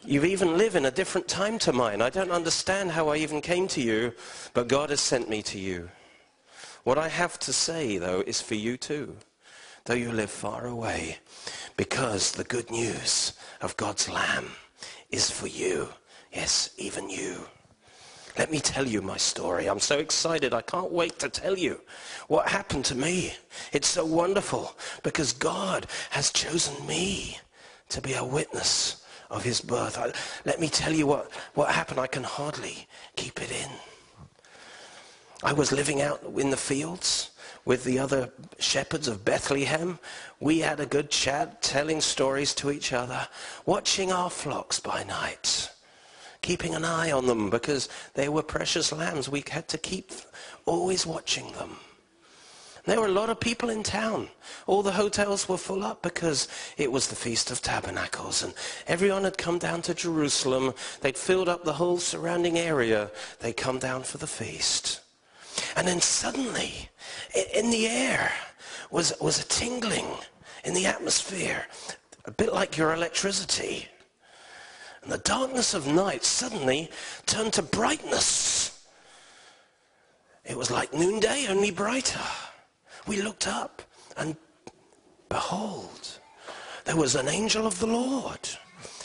You 0.03 0.24
even 0.24 0.57
live 0.57 0.75
in 0.75 0.86
a 0.86 0.91
different 0.91 1.27
time 1.27 1.57
to 1.60 1.74
mine. 1.74 2.01
I 2.01 2.12
don't 2.12 2.31
understand 2.31 2.91
how 2.91 3.07
I 3.07 3.17
even 3.17 3.41
came 3.41 3.67
to 3.69 3.81
you, 3.81 4.13
but 4.53 4.67
God 4.67 4.91
has 4.91 5.01
sent 5.01 5.29
me 5.29 5.41
to 5.43 5.57
you. 5.57 5.89
What 6.84 7.00
I 7.00 7.07
have 7.07 7.39
to 7.39 7.51
say, 7.51 7.98
though, 7.98 8.22
is 8.27 8.39
for 8.39 8.53
you 8.53 8.77
too, 8.77 9.15
though 9.86 9.95
you 9.95 10.12
live 10.12 10.29
far 10.29 10.67
away, 10.67 11.17
because 11.75 12.31
the 12.31 12.43
good 12.43 12.69
news 12.69 13.34
of 13.62 13.75
God's 13.77 14.07
Lamb 14.07 14.51
is 15.10 15.31
for 15.31 15.48
you. 15.48 15.89
Yes, 16.31 16.69
even 16.77 17.10
you. 17.10 17.48
Let 18.38 18.51
me 18.51 18.60
tell 18.60 18.86
you 18.86 19.01
my 19.01 19.18
story. 19.18 19.68
I'm 19.68 19.80
so 19.80 19.98
excited. 19.98 20.54
I 20.54 20.62
can't 20.62 20.92
wait 20.92 21.20
to 21.20 21.30
tell 21.30 21.58
you 21.58 21.80
what 22.27 22.50
happened 22.50 22.84
to 22.86 22.96
me. 22.96 23.34
It's 23.72 23.88
so 23.88 24.06
wonderful 24.06 24.75
because 25.04 25.32
God 25.32 25.88
has 26.10 26.32
chosen 26.32 26.86
me 26.86 27.39
to 27.89 28.01
be 28.01 28.13
a 28.13 28.25
witness 28.25 29.04
of 29.30 29.44
his 29.44 29.62
birth. 29.62 29.98
I, 29.98 30.12
let 30.44 30.60
me 30.60 30.68
tell 30.68 30.92
you 30.92 31.08
what, 31.08 31.32
what 31.54 31.72
happened. 31.72 32.00
I 32.00 32.08
can 32.08 32.24
hardly 32.24 32.88
keep 33.15 33.42
it 33.42 33.51
in. 33.51 33.70
I 35.44 35.54
was 35.54 35.72
living 35.72 36.01
out 36.01 36.22
in 36.38 36.50
the 36.50 36.58
fields 36.58 37.32
with 37.63 37.84
the 37.84 38.00
other 38.00 38.32
shepherds 38.60 39.08
of 39.08 39.24
Bethlehem. 39.24 39.98
We 40.42 40.60
had 40.60 40.80
a 40.82 40.86
good 40.86 41.10
chat, 41.10 41.62
telling 41.62 42.01
stories 42.01 42.54
to 42.56 42.70
each 42.70 42.92
other, 42.92 43.27
watching 43.65 44.12
our 44.12 44.30
flocks 44.30 44.80
by 44.80 45.04
night 45.04 45.72
keeping 46.46 46.75
an 46.75 46.86
eye 46.86 47.12
on 47.12 47.25
them 47.25 47.50
because 47.50 47.90
they 48.14 48.30
were 48.30 48.44
precious 48.44 48.92
lambs. 48.92 49.28
We 49.28 49.44
had 49.50 49.68
to 49.70 49.80
keep 49.80 50.12
always 50.68 51.04
watching 51.04 51.52
them. 51.54 51.78
There 52.86 53.02
were 53.02 53.08
a 53.08 53.20
lot 53.20 53.32
of 53.32 53.40
people 53.40 53.72
in 53.72 53.82
town. 53.82 54.30
All 54.68 54.84
the 54.84 54.92
hotels 54.92 55.50
were 55.50 55.58
full 55.58 55.84
up 55.84 56.04
because 56.04 56.48
it 56.78 56.92
was 56.92 57.08
the 57.08 57.16
Feast 57.16 57.50
of 57.50 57.64
Tabernacles 57.64 58.44
and 58.44 58.54
everyone 58.86 59.24
had 59.24 59.40
come 59.40 59.58
down 59.58 59.82
to 59.84 59.96
Jerusalem. 59.96 60.75
They'd 61.02 61.18
filled 61.18 61.50
up 61.50 61.64
the 61.64 61.74
whole 61.74 61.98
surrounding 61.98 62.60
area. 62.60 63.10
They'd 63.40 63.58
come 63.58 63.80
down 63.80 64.04
for 64.04 64.20
the 64.20 64.28
feast. 64.28 65.02
And 65.75 65.88
then 65.88 66.00
suddenly, 66.00 66.90
in 67.56 67.72
the 67.72 67.88
air, 67.88 68.32
was, 68.92 69.14
was 69.20 69.40
a 69.40 69.48
tingling 69.48 70.06
in 70.64 70.75
the 70.75 70.86
atmosphere, 70.86 71.66
a 72.25 72.32
bit 72.32 72.54
like 72.54 72.78
your 72.78 72.94
electricity. 72.94 73.88
And 75.06 75.14
the 75.14 75.20
darkness 75.20 75.76
of 75.76 75.86
night 75.86 76.24
suddenly 76.24 76.90
turned 77.28 77.54
to 77.54 77.62
brightness. 77.62 78.84
It 80.44 80.58
was 80.58 80.72
like 80.72 80.96
noonday, 80.96 81.46
only 81.48 81.70
brighter. 81.70 82.20
We 83.06 83.22
looked 83.22 83.48
up 83.48 83.84
and 84.18 84.36
behold, 85.30 86.20
there 86.86 86.96
was 86.96 87.14
an 87.14 87.28
angel 87.28 87.68
of 87.68 87.80
the 87.80 87.86
Lord. 87.86 88.50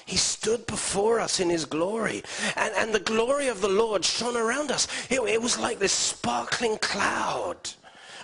He 0.06 0.16
stood 0.16 0.66
before 0.66 1.20
us 1.20 1.38
in 1.38 1.50
his 1.50 1.66
glory. 1.66 2.22
And, 2.56 2.72
and 2.76 2.94
the 2.94 3.00
glory 3.00 3.48
of 3.48 3.60
the 3.60 3.68
Lord 3.68 4.02
shone 4.02 4.38
around 4.38 4.70
us. 4.70 4.88
It, 5.10 5.20
it 5.20 5.42
was 5.42 5.58
like 5.58 5.78
this 5.78 5.92
sparkling 5.92 6.78
cloud. 6.78 7.70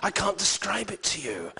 I 0.01 0.09
can't 0.09 0.37
describe 0.37 0.89
it 0.89 1.03
to 1.03 1.21
you. 1.21 1.51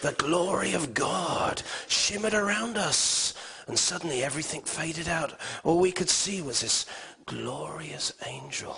The 0.00 0.12
glory 0.12 0.72
of 0.72 0.94
God 0.94 1.62
shimmered 1.86 2.34
around 2.34 2.78
us. 2.78 3.34
And 3.66 3.78
suddenly 3.78 4.22
everything 4.22 4.62
faded 4.62 5.08
out. 5.08 5.38
All 5.64 5.80
we 5.80 5.92
could 5.92 6.10
see 6.10 6.40
was 6.40 6.60
this 6.60 6.86
glorious 7.26 8.12
angel. 8.26 8.76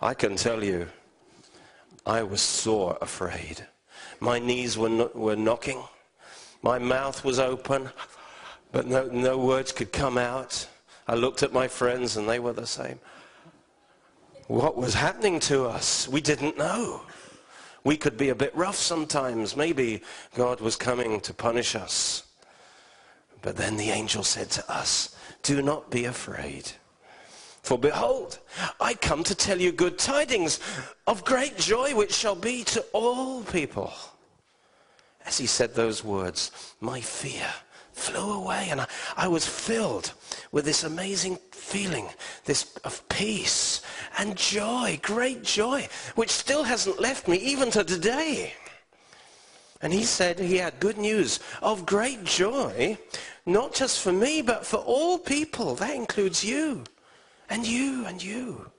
I 0.00 0.14
can 0.14 0.36
tell 0.36 0.62
you, 0.62 0.88
I 2.04 2.22
was 2.22 2.42
sore 2.42 2.98
afraid. 3.00 3.66
My 4.20 4.38
knees 4.38 4.76
were, 4.76 4.90
no- 4.90 5.10
were 5.14 5.36
knocking. 5.36 5.82
My 6.62 6.78
mouth 6.78 7.24
was 7.24 7.38
open. 7.38 7.88
But 8.72 8.86
no, 8.86 9.06
no 9.06 9.38
words 9.38 9.70
could 9.70 9.92
come 9.92 10.16
out. 10.16 10.66
I 11.06 11.14
looked 11.14 11.42
at 11.42 11.52
my 11.52 11.68
friends 11.68 12.16
and 12.16 12.28
they 12.28 12.38
were 12.38 12.54
the 12.54 12.66
same. 12.66 12.98
What 14.48 14.76
was 14.76 14.94
happening 14.94 15.40
to 15.40 15.66
us? 15.66 16.08
We 16.08 16.20
didn't 16.20 16.58
know. 16.58 17.02
We 17.84 17.96
could 17.96 18.16
be 18.16 18.30
a 18.30 18.34
bit 18.34 18.54
rough 18.54 18.76
sometimes. 18.76 19.56
Maybe 19.56 20.02
God 20.34 20.60
was 20.60 20.76
coming 20.76 21.20
to 21.20 21.34
punish 21.34 21.74
us. 21.74 22.24
But 23.42 23.56
then 23.56 23.76
the 23.76 23.90
angel 23.90 24.22
said 24.22 24.50
to 24.52 24.72
us, 24.72 25.16
do 25.42 25.60
not 25.60 25.90
be 25.90 26.04
afraid. 26.04 26.70
For 27.62 27.78
behold, 27.78 28.38
I 28.80 28.94
come 28.94 29.22
to 29.24 29.34
tell 29.34 29.60
you 29.60 29.72
good 29.72 29.98
tidings 29.98 30.60
of 31.06 31.24
great 31.24 31.58
joy 31.58 31.94
which 31.94 32.12
shall 32.12 32.34
be 32.34 32.64
to 32.64 32.84
all 32.92 33.42
people. 33.42 33.92
As 35.24 35.38
he 35.38 35.46
said 35.46 35.74
those 35.74 36.02
words, 36.02 36.50
my 36.80 37.00
fear 37.00 37.46
flew 37.92 38.32
away 38.32 38.68
and 38.70 38.80
I, 38.80 38.86
I 39.16 39.28
was 39.28 39.46
filled 39.46 40.12
with 40.50 40.64
this 40.64 40.82
amazing 40.82 41.38
feeling, 41.52 42.08
this 42.44 42.74
of 42.84 43.08
peace 43.08 43.82
and 44.18 44.36
joy, 44.36 44.98
great 45.02 45.44
joy, 45.44 45.88
which 46.16 46.30
still 46.30 46.64
hasn't 46.64 47.00
left 47.00 47.28
me 47.28 47.36
even 47.38 47.70
to 47.72 47.84
today. 47.84 48.54
And 49.82 49.92
he 49.92 50.04
said 50.04 50.38
he 50.38 50.58
had 50.58 50.78
good 50.78 50.96
news 50.96 51.40
of 51.60 51.84
great 51.84 52.22
joy, 52.22 52.96
not 53.44 53.74
just 53.74 54.00
for 54.00 54.12
me, 54.12 54.40
but 54.40 54.64
for 54.64 54.76
all 54.76 55.18
people. 55.18 55.74
That 55.74 55.96
includes 55.96 56.44
you, 56.44 56.84
and 57.50 57.66
you, 57.66 58.06
and 58.06 58.22
you. 58.22 58.70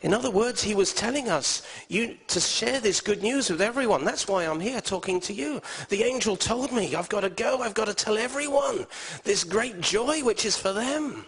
In 0.00 0.14
other 0.14 0.30
words, 0.30 0.62
he 0.62 0.74
was 0.74 0.94
telling 0.94 1.28
us 1.28 1.62
you, 1.88 2.16
to 2.28 2.40
share 2.40 2.80
this 2.80 3.02
good 3.02 3.22
news 3.22 3.50
with 3.50 3.60
everyone. 3.60 4.02
That's 4.02 4.26
why 4.26 4.44
I'm 4.44 4.60
here 4.60 4.80
talking 4.80 5.20
to 5.20 5.34
you. 5.34 5.60
The 5.90 6.04
angel 6.04 6.36
told 6.36 6.72
me, 6.72 6.94
I've 6.94 7.10
got 7.10 7.20
to 7.20 7.28
go, 7.28 7.60
I've 7.60 7.74
got 7.74 7.86
to 7.86 7.94
tell 7.94 8.16
everyone 8.16 8.86
this 9.24 9.44
great 9.44 9.82
joy 9.82 10.24
which 10.24 10.46
is 10.46 10.56
for 10.56 10.72
them. 10.72 11.26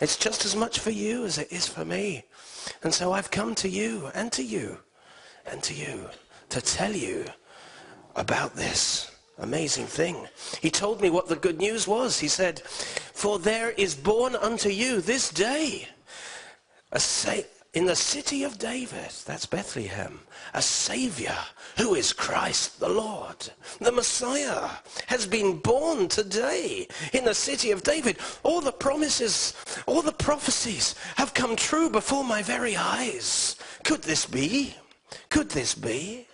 It's 0.00 0.16
just 0.16 0.44
as 0.44 0.56
much 0.56 0.80
for 0.80 0.90
you 0.90 1.24
as 1.24 1.38
it 1.38 1.52
is 1.52 1.68
for 1.68 1.84
me. 1.84 2.24
And 2.82 2.92
so 2.92 3.12
I've 3.12 3.30
come 3.30 3.54
to 3.56 3.68
you 3.68 4.10
and 4.14 4.32
to 4.32 4.42
you 4.42 4.78
and 5.46 5.62
to 5.62 5.72
you 5.72 6.10
to 6.50 6.60
tell 6.60 6.92
you 6.92 7.24
about 8.14 8.54
this 8.54 9.10
amazing 9.38 9.86
thing. 9.86 10.26
He 10.60 10.70
told 10.70 11.00
me 11.00 11.10
what 11.10 11.28
the 11.28 11.36
good 11.36 11.58
news 11.58 11.86
was. 11.86 12.18
He 12.18 12.28
said, 12.28 12.60
For 12.60 13.38
there 13.38 13.70
is 13.72 13.94
born 13.94 14.36
unto 14.36 14.68
you 14.68 15.00
this 15.00 15.30
day 15.30 15.88
a 16.92 17.00
sa- 17.00 17.42
in 17.74 17.84
the 17.84 17.96
city 17.96 18.42
of 18.42 18.58
David, 18.58 19.10
that's 19.26 19.44
Bethlehem, 19.44 20.20
a 20.54 20.62
Savior 20.62 21.36
who 21.76 21.94
is 21.94 22.14
Christ 22.14 22.80
the 22.80 22.88
Lord. 22.88 23.50
The 23.80 23.92
Messiah 23.92 24.70
has 25.08 25.26
been 25.26 25.58
born 25.58 26.08
today 26.08 26.88
in 27.12 27.26
the 27.26 27.34
city 27.34 27.72
of 27.72 27.82
David. 27.82 28.16
All 28.44 28.62
the 28.62 28.72
promises, 28.72 29.52
all 29.84 30.00
the 30.00 30.12
prophecies 30.12 30.94
have 31.16 31.34
come 31.34 31.54
true 31.54 31.90
before 31.90 32.24
my 32.24 32.42
very 32.42 32.76
eyes. 32.76 33.56
Could 33.84 34.02
this 34.02 34.24
be? 34.24 34.74
Could 35.28 35.50
this 35.50 35.74
be? 35.74 36.26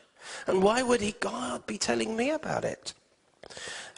And 0.46 0.62
why 0.62 0.82
would 0.82 1.00
he, 1.00 1.14
God 1.20 1.66
be 1.66 1.78
telling 1.78 2.16
me 2.16 2.30
about 2.30 2.64
it? 2.64 2.94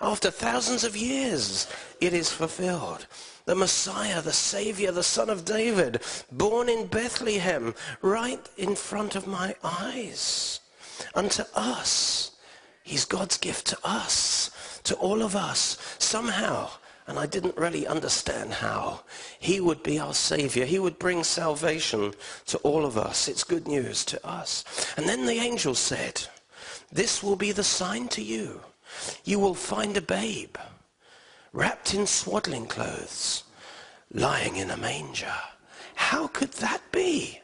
After 0.01 0.31
thousands 0.31 0.85
of 0.85 0.97
years, 0.97 1.69
it 2.01 2.13
is 2.13 2.33
fulfilled. 2.33 3.07
The 3.47 3.55
Messiah, 3.55 4.23
the 4.23 4.33
Savior, 4.33 4.91
the 4.91 5.03
Son 5.03 5.31
of 5.31 5.45
David, 5.45 6.03
born 6.33 6.69
in 6.69 6.87
Bethlehem, 6.87 7.75
right 8.03 8.49
in 8.57 8.75
front 8.75 9.15
of 9.15 9.27
my 9.27 9.55
eyes. 9.63 10.61
Unto 11.15 11.45
us. 11.55 12.33
He's 12.83 13.05
God's 13.05 13.39
gift 13.39 13.67
to 13.69 13.79
us, 13.85 14.81
to 14.85 14.95
all 14.97 15.23
of 15.23 15.37
us. 15.37 15.79
Somehow, 15.99 16.71
and 17.07 17.19
I 17.19 17.27
didn't 17.27 17.57
really 17.57 17.87
understand 17.87 18.53
how, 18.53 19.03
he 19.39 19.61
would 19.61 19.83
be 19.83 19.99
our 19.99 20.15
Savior. 20.15 20.65
He 20.65 20.79
would 20.79 20.99
bring 20.99 21.23
salvation 21.23 22.15
to 22.47 22.59
all 22.59 22.85
of 22.85 22.99
us. 22.99 23.29
It's 23.29 23.45
good 23.45 23.69
news 23.69 24.05
to 24.07 24.27
us. 24.27 24.65
And 24.97 25.07
then 25.09 25.27
the 25.27 25.39
angel 25.39 25.75
said, 25.75 26.27
this 26.93 27.23
will 27.23 27.37
be 27.37 27.53
the 27.53 27.65
sign 27.65 28.09
to 28.09 28.23
you. 28.23 28.61
You 29.25 29.39
will 29.39 29.55
find 29.55 29.97
a 29.97 30.03
babe 30.03 30.57
wrapped 31.53 31.95
in 31.95 32.07
swaddling 32.07 32.67
clothes, 32.67 33.45
lying 34.13 34.57
in 34.57 34.71
a 34.71 34.77
manger. 34.77 35.35
How 35.95 36.27
could 36.27 36.53
that 36.55 36.83
be? 36.93 37.41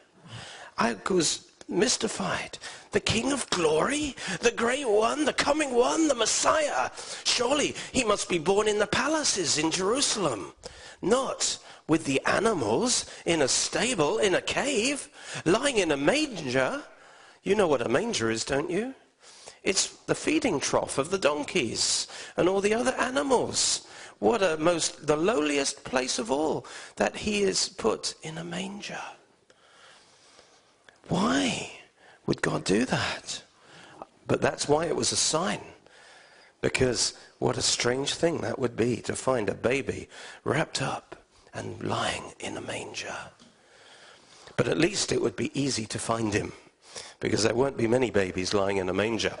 I 0.77 0.95
was 1.09 1.47
mystified. 1.67 2.57
The 2.91 2.99
King 2.99 3.31
of 3.31 3.49
Glory, 3.49 4.15
the 4.41 4.51
Great 4.51 4.87
One, 4.87 5.23
the 5.23 5.33
Coming 5.33 5.73
One, 5.73 6.07
the 6.07 6.15
Messiah. 6.15 6.89
Surely 7.23 7.75
he 7.91 8.03
must 8.03 8.27
be 8.27 8.37
born 8.37 8.67
in 8.67 8.79
the 8.79 8.87
palaces 8.87 9.57
in 9.57 9.71
Jerusalem, 9.71 10.53
not 11.01 11.57
with 11.87 12.03
the 12.03 12.21
animals 12.25 13.05
in 13.25 13.41
a 13.41 13.47
stable, 13.47 14.17
in 14.17 14.35
a 14.35 14.41
cave, 14.41 15.09
lying 15.45 15.77
in 15.77 15.91
a 15.91 15.97
manger. 15.97 16.83
You 17.43 17.55
know 17.55 17.67
what 17.67 17.85
a 17.85 17.89
manger 17.89 18.29
is, 18.29 18.43
don't 18.43 18.69
you? 18.69 18.93
It's 19.63 19.87
the 19.87 20.15
feeding 20.15 20.59
trough 20.59 20.97
of 20.97 21.11
the 21.11 21.17
donkeys 21.17 22.07
and 22.35 22.49
all 22.49 22.61
the 22.61 22.73
other 22.73 22.93
animals. 22.93 23.85
What 24.19 24.41
a 24.41 24.57
most, 24.57 25.07
the 25.07 25.17
lowliest 25.17 25.83
place 25.83 26.19
of 26.19 26.31
all, 26.31 26.65
that 26.95 27.17
he 27.17 27.43
is 27.43 27.69
put 27.69 28.15
in 28.23 28.37
a 28.37 28.43
manger. 28.43 29.01
Why 31.07 31.71
would 32.25 32.41
God 32.41 32.63
do 32.63 32.85
that? 32.85 33.43
But 34.27 34.41
that's 34.41 34.67
why 34.67 34.85
it 34.85 34.95
was 34.95 35.11
a 35.11 35.17
sign. 35.17 35.61
Because 36.61 37.13
what 37.39 37.57
a 37.57 37.61
strange 37.61 38.13
thing 38.13 38.41
that 38.41 38.59
would 38.59 38.75
be 38.75 38.97
to 38.97 39.15
find 39.15 39.49
a 39.49 39.55
baby 39.55 40.07
wrapped 40.43 40.81
up 40.81 41.15
and 41.53 41.83
lying 41.83 42.33
in 42.39 42.57
a 42.57 42.61
manger. 42.61 43.15
But 44.55 44.67
at 44.67 44.77
least 44.77 45.11
it 45.11 45.21
would 45.21 45.35
be 45.35 45.59
easy 45.59 45.85
to 45.87 45.99
find 45.99 46.33
him 46.33 46.53
because 47.19 47.43
there 47.43 47.55
won't 47.55 47.77
be 47.77 47.87
many 47.87 48.11
babies 48.11 48.53
lying 48.53 48.77
in 48.77 48.89
a 48.89 48.93
manger. 48.93 49.35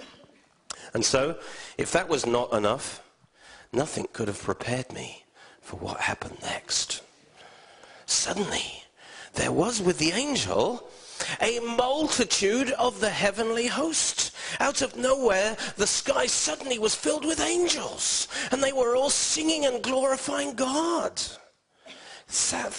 And 0.93 1.03
so, 1.03 1.37
if 1.77 1.91
that 1.91 2.09
was 2.09 2.25
not 2.25 2.53
enough, 2.53 3.01
nothing 3.71 4.07
could 4.13 4.27
have 4.27 4.41
prepared 4.41 4.91
me 4.91 5.23
for 5.61 5.77
what 5.77 6.01
happened 6.01 6.37
next. 6.41 7.01
Suddenly, 8.05 8.83
there 9.33 9.51
was 9.51 9.81
with 9.81 9.97
the 9.97 10.11
angel 10.11 10.89
a 11.39 11.59
multitude 11.59 12.71
of 12.71 12.99
the 12.99 13.09
heavenly 13.09 13.67
host. 13.67 14.35
Out 14.59 14.81
of 14.81 14.97
nowhere, 14.97 15.55
the 15.77 15.87
sky 15.87 16.25
suddenly 16.25 16.79
was 16.79 16.95
filled 16.95 17.25
with 17.25 17.39
angels, 17.39 18.27
and 18.51 18.61
they 18.61 18.73
were 18.73 18.95
all 18.95 19.09
singing 19.09 19.65
and 19.65 19.83
glorifying 19.83 20.53
God. 20.55 21.21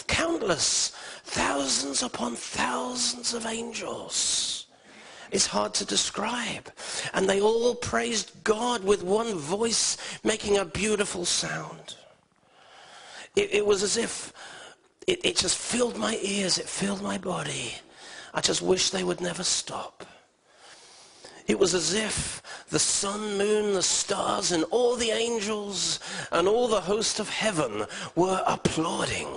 Countless, 0.06 0.92
thousands 1.24 2.02
upon 2.02 2.36
thousands 2.36 3.34
of 3.34 3.46
angels. 3.46 4.61
It's 5.32 5.46
hard 5.46 5.72
to 5.74 5.86
describe. 5.86 6.70
And 7.14 7.28
they 7.28 7.40
all 7.40 7.74
praised 7.74 8.44
God 8.44 8.84
with 8.84 9.02
one 9.02 9.34
voice, 9.34 9.96
making 10.22 10.58
a 10.58 10.64
beautiful 10.64 11.24
sound. 11.24 11.96
It, 13.34 13.54
it 13.54 13.66
was 13.66 13.82
as 13.82 13.96
if 13.96 14.32
it, 15.06 15.24
it 15.24 15.36
just 15.36 15.56
filled 15.56 15.96
my 15.96 16.18
ears, 16.22 16.58
it 16.58 16.68
filled 16.68 17.02
my 17.02 17.16
body. 17.16 17.72
I 18.34 18.42
just 18.42 18.60
wish 18.60 18.90
they 18.90 19.04
would 19.04 19.20
never 19.20 19.42
stop. 19.42 20.04
It 21.46 21.58
was 21.58 21.74
as 21.74 21.94
if 21.94 22.42
the 22.68 22.78
sun, 22.78 23.36
moon, 23.36 23.74
the 23.74 23.82
stars, 23.82 24.52
and 24.52 24.64
all 24.64 24.96
the 24.96 25.10
angels 25.10 25.98
and 26.30 26.46
all 26.46 26.68
the 26.68 26.80
host 26.80 27.18
of 27.18 27.28
heaven 27.30 27.84
were 28.14 28.42
applauding 28.46 29.28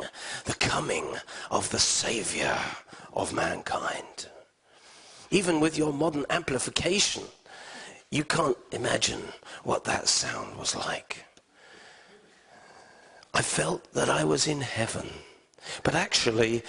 the 0.43 0.53
coming 0.55 1.15
of 1.49 1.69
the 1.71 1.79
Savior 1.79 2.57
of 3.13 3.33
mankind. 3.33 4.27
Even 5.35 5.59
with 5.59 5.77
your 5.77 5.91
modern 5.91 6.25
amplification, 6.29 7.23
you 8.09 8.23
can't 8.23 8.57
imagine 8.71 9.21
what 9.65 9.83
that 9.83 10.07
sound 10.07 10.57
was 10.57 10.77
like. 10.77 11.25
I 13.33 13.41
felt 13.41 13.91
that 13.91 14.07
I 14.07 14.23
was 14.23 14.47
in 14.47 14.61
heaven, 14.61 15.09
but 15.83 15.93
actually 15.93 16.63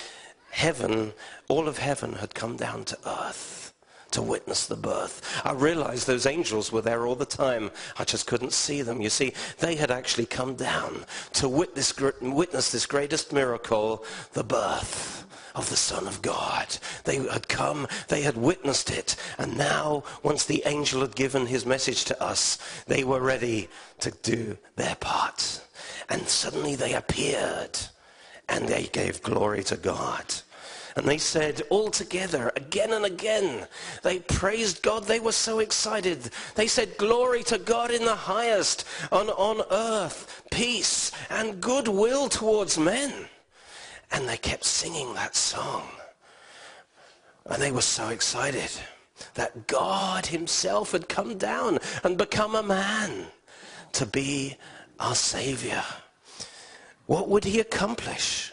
heaven, 0.51 1.13
all 1.47 1.69
of 1.69 1.79
heaven 1.79 2.15
had 2.15 2.35
come 2.35 2.57
down 2.57 2.85
to 2.87 2.99
earth 3.07 3.73
to 4.11 4.21
witness 4.21 4.67
the 4.67 4.75
birth. 4.75 5.41
I 5.45 5.53
realized 5.53 6.09
those 6.09 6.27
angels 6.27 6.73
were 6.73 6.83
there 6.83 7.07
all 7.07 7.15
the 7.15 7.25
time. 7.25 7.71
I 8.01 8.03
just 8.03 8.27
couldn't 8.27 8.53
see 8.53 8.83
them. 8.83 9.01
You 9.01 9.11
see, 9.11 9.33
they 9.61 9.77
had 9.77 9.93
actually 9.93 10.27
come 10.27 10.57
down 10.57 11.05
to 11.35 11.49
witness, 11.49 11.95
witness 12.21 12.73
this 12.73 12.87
greatest 12.87 13.33
miracle, 13.33 14.05
the 14.33 14.43
birth 14.43 15.26
of 15.57 15.69
the 15.71 15.77
Son 15.77 16.07
of 16.07 16.23
God. 16.23 16.77
They 17.05 17.17
had 17.17 17.49
come, 17.49 17.89
they 18.09 18.23
had 18.23 18.37
witnessed 18.37 18.91
it, 18.91 19.17
and 19.39 19.57
now, 19.57 20.05
once 20.23 20.45
the 20.45 20.63
angel 20.67 21.01
had 21.01 21.17
given 21.17 21.47
his 21.47 21.67
message 21.67 22.05
to 22.05 22.23
us, 22.23 22.59
they 22.87 23.03
were 23.03 23.21
ready 23.21 23.69
to 24.01 24.11
do 24.23 24.57
their 24.77 24.95
part. 24.97 25.63
And 26.09 26.29
suddenly 26.29 26.77
they 26.77 26.95
appeared, 26.95 27.79
and 28.49 28.69
they 28.69 28.85
gave 28.85 29.23
glory 29.23 29.65
to 29.65 29.77
God. 29.77 30.25
And 30.95 31.07
they 31.07 31.19
said 31.19 31.63
all 31.69 31.91
together, 31.91 32.53
again 32.57 32.93
and 32.93 33.05
again, 33.05 33.67
they 34.03 34.21
praised 34.21 34.83
God. 34.83 35.05
They 35.05 35.21
were 35.21 35.33
so 35.33 35.59
excited. 35.59 36.31
They 36.55 36.67
said, 36.69 36.97
glory 36.97 37.43
to 37.45 37.59
God 37.59 37.91
in 37.91 38.05
the 38.07 38.15
highest, 38.15 38.87
on, 39.13 39.29
on 39.29 39.63
earth, 39.71 40.43
peace 40.51 41.13
and 41.29 41.61
goodwill 41.61 42.31
towards 42.31 42.79
men. 42.79 43.29
And 44.13 44.29
they 44.29 44.37
kept 44.37 44.65
singing 44.65 45.15
that 45.15 45.37
song. 45.37 45.89
And 47.47 47.61
they 47.61 47.73
were 47.73 47.83
so 47.83 48.09
excited 48.09 48.71
that 49.35 49.67
God 49.67 50.27
himself 50.27 50.93
had 50.93 51.09
come 51.09 51.39
down 51.39 51.79
and 52.05 52.19
become 52.19 52.55
a 52.55 52.63
man 52.63 53.27
to 53.93 54.07
be 54.07 54.57
our 54.99 55.15
Savior. 55.15 55.83
What 57.07 57.29
would 57.29 57.45
he 57.45 57.61
accomplish 57.61 58.53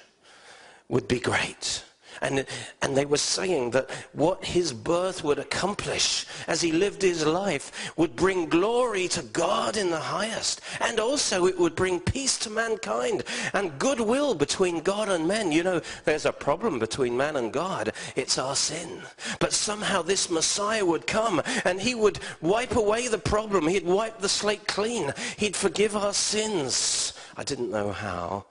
would 0.94 1.08
be 1.08 1.20
great. 1.20 1.84
And, 2.23 2.45
and 2.81 2.95
they 2.95 3.05
were 3.05 3.17
saying 3.17 3.71
that 3.71 3.89
what 4.13 4.45
his 4.45 4.71
birth 4.71 5.25
would 5.25 5.39
accomplish 5.39 6.25
as 6.47 6.62
he 6.62 6.71
lived 6.71 7.01
his 7.01 7.25
life 7.25 7.93
would 7.97 8.15
bring 8.15 8.47
glory 8.47 9.09
to 9.09 9.21
God 9.21 9.75
in 9.75 9.89
the 9.89 9.99
highest. 9.99 10.62
And 10.79 11.01
also 11.01 11.47
it 11.47 11.59
would 11.59 11.75
bring 11.75 11.99
peace 11.99 12.38
to 12.39 12.49
mankind 12.49 13.25
and 13.53 13.77
goodwill 13.77 14.36
between 14.36 14.79
God 14.79 15.09
and 15.09 15.27
men. 15.27 15.51
You 15.51 15.63
know, 15.63 15.81
there's 16.05 16.25
a 16.25 16.31
problem 16.31 16.79
between 16.79 17.17
man 17.17 17.36
and 17.36 17.51
God. 17.51 17.91
It's 18.15 18.38
our 18.38 18.55
sin. 18.55 19.01
But 19.39 19.51
somehow 19.51 20.01
this 20.01 20.29
Messiah 20.29 20.86
would 20.86 21.05
come 21.05 21.41
and 21.65 21.81
he 21.81 21.93
would 21.93 22.19
wipe 22.39 22.77
away 22.77 23.09
the 23.09 23.17
problem. 23.17 23.67
He'd 23.67 23.86
wipe 23.86 24.19
the 24.19 24.29
slate 24.29 24.65
clean. 24.65 25.12
He'd 25.36 25.57
forgive 25.57 25.97
our 25.97 26.13
sins. 26.13 27.12
I 27.36 27.43
didn't 27.43 27.69
know 27.69 27.91
how. 27.91 28.45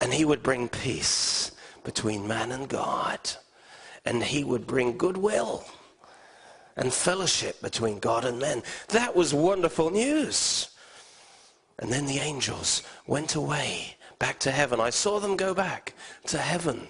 And 0.00 0.12
he 0.12 0.24
would 0.24 0.42
bring 0.42 0.68
peace 0.68 1.52
between 1.86 2.26
man 2.26 2.50
and 2.50 2.68
God. 2.68 3.20
And 4.04 4.22
he 4.22 4.44
would 4.44 4.66
bring 4.66 4.98
goodwill 4.98 5.64
and 6.76 6.92
fellowship 6.92 7.62
between 7.62 8.00
God 8.00 8.24
and 8.24 8.38
men. 8.38 8.62
That 8.88 9.16
was 9.16 9.32
wonderful 9.32 9.90
news. 9.90 10.68
And 11.78 11.90
then 11.90 12.06
the 12.06 12.18
angels 12.18 12.82
went 13.06 13.36
away 13.36 13.96
back 14.18 14.40
to 14.40 14.50
heaven. 14.50 14.80
I 14.80 14.90
saw 14.90 15.20
them 15.20 15.36
go 15.36 15.54
back 15.54 15.94
to 16.26 16.38
heaven. 16.38 16.88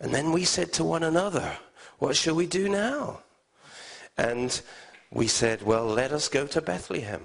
And 0.00 0.12
then 0.12 0.32
we 0.32 0.44
said 0.44 0.72
to 0.74 0.84
one 0.84 1.04
another, 1.04 1.56
what 1.98 2.16
shall 2.16 2.34
we 2.34 2.46
do 2.46 2.68
now? 2.68 3.20
And 4.18 4.60
we 5.12 5.28
said, 5.28 5.62
well, 5.62 5.86
let 5.86 6.10
us 6.12 6.28
go 6.28 6.46
to 6.48 6.60
Bethlehem. 6.60 7.22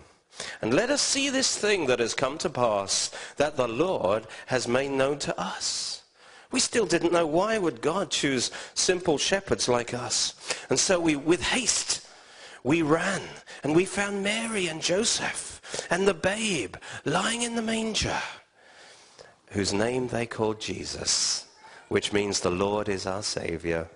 And 0.61 0.71
let 0.73 0.91
us 0.91 1.01
see 1.01 1.31
this 1.31 1.57
thing 1.57 1.87
that 1.87 1.99
has 1.99 2.13
come 2.13 2.37
to 2.39 2.49
pass 2.49 3.09
that 3.37 3.57
the 3.57 3.67
Lord 3.67 4.27
has 4.45 4.67
made 4.67 4.91
known 4.91 5.17
to 5.19 5.39
us. 5.39 6.03
We 6.51 6.59
still 6.59 6.85
didn't 6.85 7.11
know 7.11 7.27
why 7.27 7.57
would 7.57 7.81
God 7.81 8.09
choose 8.09 8.51
simple 8.73 9.17
shepherds 9.17 9.67
like 9.67 9.93
us. 9.93 10.33
And 10.69 10.79
so 10.79 10.99
we, 10.99 11.15
with 11.15 11.41
haste, 11.41 12.07
we 12.63 12.81
ran 12.81 13.21
and 13.63 13.75
we 13.75 13.85
found 13.85 14.23
Mary 14.23 14.67
and 14.67 14.81
Joseph 14.81 15.61
and 15.89 16.07
the 16.07 16.13
babe 16.13 16.75
lying 17.05 17.41
in 17.41 17.55
the 17.55 17.61
manger, 17.61 18.21
whose 19.51 19.73
name 19.73 20.07
they 20.07 20.25
called 20.25 20.61
Jesus, 20.61 21.45
which 21.89 22.13
means 22.13 22.39
the 22.39 22.49
Lord 22.49 22.87
is 22.89 23.05
our 23.05 23.23
Savior. 23.23 23.89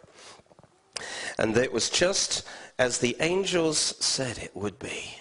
And 1.37 1.55
it 1.55 1.71
was 1.71 1.89
just 1.89 2.45
as 2.77 2.97
the 2.97 3.15
angels 3.19 3.77
said 3.99 4.37
it 4.37 4.55
would 4.55 4.77
be. 4.77 5.20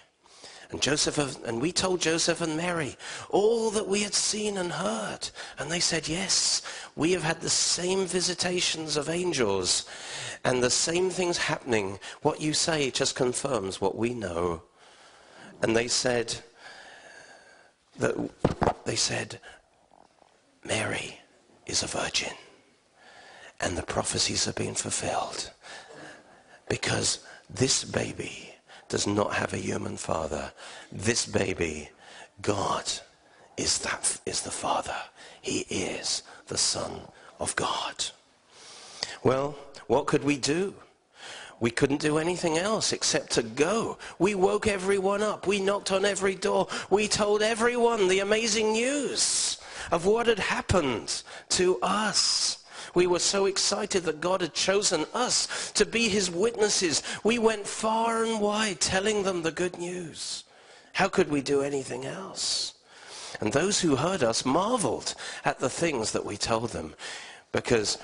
And 0.71 0.81
Joseph 0.81 1.45
and 1.45 1.61
we 1.61 1.73
told 1.73 2.01
Joseph 2.01 2.41
and 2.41 2.57
Mary 2.57 2.97
all 3.29 3.71
that 3.71 3.89
we 3.89 4.03
had 4.03 4.15
seen 4.15 4.57
and 4.57 4.71
heard. 4.71 5.31
And 5.59 5.71
they 5.71 5.81
said, 5.81 6.09
yes, 6.09 6.63
we 6.95 7.13
have 7.13 7.25
had 7.25 7.41
the 7.41 7.51
same 7.51 8.07
visitations 8.07 8.97
of 8.97 9.09
angels 9.09 9.87
and 10.45 10.63
the 10.63 10.71
same 10.71 11.11
things 11.11 11.39
happening. 11.39 11.99
What 12.23 12.41
you 12.41 12.53
say 12.55 12.91
just 12.91 13.17
confirms 13.17 13.81
what 13.81 13.97
we 13.97 14.15
know. 14.15 14.63
And 15.63 15.77
they 15.77 15.89
said 15.89 16.37
that 17.99 18.17
they 18.85 18.97
said 18.97 19.41
Mary 20.65 21.19
is 21.67 21.83
a 21.83 21.87
virgin 21.87 22.33
and 23.61 23.77
the 23.77 23.83
prophecies 23.83 24.45
have 24.45 24.55
been 24.55 24.75
fulfilled 24.75 25.51
because 26.69 27.25
this 27.51 27.85
baby 27.85 28.55
does 28.91 29.07
not 29.07 29.33
have 29.33 29.55
a 29.55 29.59
human 29.59 29.97
father. 29.97 30.53
This 30.93 31.25
baby, 31.25 31.89
God, 32.43 32.85
is, 33.57 33.79
that, 33.79 34.21
is 34.27 34.43
the 34.43 34.51
father. 34.51 34.97
He 35.41 35.61
is 35.71 36.23
the 36.49 36.59
son 36.59 37.01
of 37.39 37.57
God. 37.57 38.05
Well, 39.23 39.57
what 39.87 40.07
could 40.07 40.25
we 40.25 40.37
do? 40.37 40.75
We 41.61 41.71
couldn't 41.71 42.01
do 42.01 42.19
anything 42.19 42.59
else 42.59 42.93
except 42.93 43.33
to 43.33 43.43
go. 43.43 43.99
We 44.19 44.35
woke 44.35 44.67
everyone 44.67 45.23
up. 45.23 45.47
We 45.47 45.61
knocked 45.61 45.93
on 45.93 46.05
every 46.05 46.35
door. 46.35 46.67
We 46.89 47.07
told 47.07 47.43
everyone 47.43 48.09
the 48.09 48.21
amazing 48.21 48.73
news 48.73 49.59
of 49.93 50.07
what 50.07 50.27
had 50.27 50.39
happened 50.39 51.23
to 51.51 51.79
us. 51.81 52.60
We 52.95 53.07
were 53.07 53.19
so 53.19 53.47
excited 53.47 54.05
that 54.05 54.21
God 54.21 54.41
had 54.41 54.55
chosen 54.55 55.07
us 55.15 55.73
to 55.73 55.87
be 55.87 56.09
his 56.09 56.31
witnesses. 56.31 57.03
We 57.23 57.39
went 57.39 57.67
far 57.67 58.25
and 58.25 58.41
wide 58.41 58.81
telling 58.81 59.23
them 59.23 59.43
the 59.43 59.53
good 59.53 59.79
news. 59.79 60.45
How 60.93 61.09
could 61.09 61.31
we 61.31 61.41
do 61.41 61.63
anything 61.63 62.05
else? 62.05 62.75
And 63.41 63.53
those 63.53 63.81
who 63.81 63.97
heard 63.97 64.23
us 64.23 64.45
marveled 64.45 65.15
at 65.45 65.61
the 65.61 65.71
things 65.71 66.13
that 66.13 66.25
we 66.25 66.37
told 66.37 66.71
them 66.71 66.95
because 67.53 67.99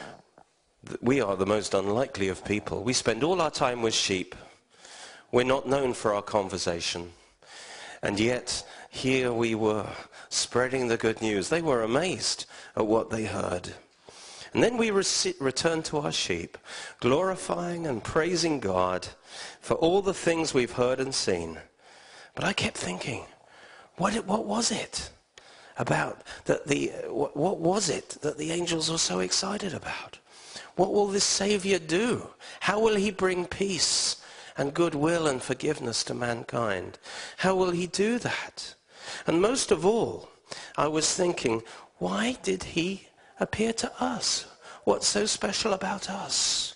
we 1.01 1.20
are 1.20 1.37
the 1.37 1.46
most 1.46 1.75
unlikely 1.75 2.29
of 2.29 2.44
people. 2.44 2.85
We 2.85 2.92
spend 2.92 3.25
all 3.25 3.40
our 3.40 3.51
time 3.51 3.83
with 3.83 3.94
sheep. 3.94 4.35
We're 5.33 5.44
not 5.44 5.68
known 5.68 5.94
for 5.94 6.14
our 6.14 6.22
conversation. 6.22 7.12
And 8.03 8.20
yet, 8.20 8.64
here 8.88 9.33
we 9.33 9.55
were, 9.55 9.88
spreading 10.29 10.88
the 10.88 10.96
good 10.96 11.20
news. 11.20 11.49
They 11.49 11.62
were 11.62 11.83
amazed 11.83 12.46
at 12.77 12.87
what 12.87 13.11
they 13.11 13.25
heard. 13.25 13.75
And 14.57 14.64
then 14.64 14.79
we 14.79 14.90
return 14.90 15.83
to 15.83 15.99
our 15.99 16.11
sheep, 16.11 16.57
glorifying 17.01 17.87
and 17.87 18.03
praising 18.03 18.59
God 18.59 19.07
for 19.61 19.75
all 19.75 20.01
the 20.01 20.14
things 20.14 20.55
we've 20.55 20.73
heard 20.73 20.99
and 20.99 21.14
seen. 21.14 21.59
But 22.35 22.45
I 22.45 22.55
kept 22.55 22.79
thinking, 22.79 23.27
what, 23.97 24.14
what 24.25 24.47
was 24.47 24.73
it 24.73 25.11
about 25.77 26.23
that 26.47 26.66
the, 26.66 26.87
what, 27.07 27.37
was 27.37 27.90
it 27.90 28.16
that 28.23 28.38
the 28.38 28.51
angels 28.51 28.90
were 28.90 28.97
so 28.97 29.21
excited 29.21 29.75
about? 29.75 30.21
What 30.77 30.95
will 30.95 31.09
this 31.09 31.25
Savior 31.25 31.79
do? 31.79 32.27
How 32.61 32.81
will 32.81 32.97
he 32.97 33.11
bring 33.11 33.45
peace 33.45 34.23
and 34.57 34.73
goodwill 34.73 35.27
and 35.27 35.42
forgiveness 35.42 36.03
to 36.05 36.14
mankind? 36.14 36.99
How 37.37 37.55
will 37.55 37.73
he 37.73 37.87
do 37.87 38.19
that? 38.21 38.75
And 39.27 39.42
most 39.42 39.71
of 39.71 39.85
all, 39.85 40.31
I 40.79 40.88
was 40.88 41.12
thinking, 41.14 41.61
why 41.99 42.38
did 42.42 42.64
he 42.64 43.06
appear 43.40 43.72
to 43.75 43.92
us? 44.03 44.46
What's 44.85 45.07
so 45.07 45.27
special 45.27 45.72
about 45.72 46.09
us? 46.11 46.75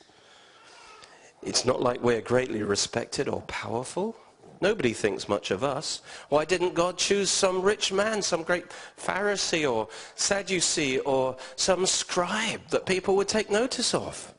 It's 1.43 1.65
not 1.65 1.81
like 1.81 2.03
we're 2.03 2.21
greatly 2.21 2.63
respected 2.63 3.29
or 3.29 3.43
powerful. 3.43 4.17
Nobody 4.61 4.93
thinks 4.93 5.29
much 5.29 5.51
of 5.51 5.65
us. 5.65 6.03
Why 6.29 6.45
didn't 6.45 6.75
God 6.75 6.99
choose 6.99 7.31
some 7.31 7.63
rich 7.63 7.93
man, 7.93 8.21
some 8.21 8.43
great 8.43 8.67
Pharisee 8.99 9.71
or 9.71 9.89
Sadducee 10.17 10.99
or 10.99 11.37
some 11.57 11.87
scribe 11.87 12.61
that 12.69 12.85
people 12.85 13.17
would 13.17 13.29
take 13.29 13.51
notice 13.51 13.95
of? 13.95 14.35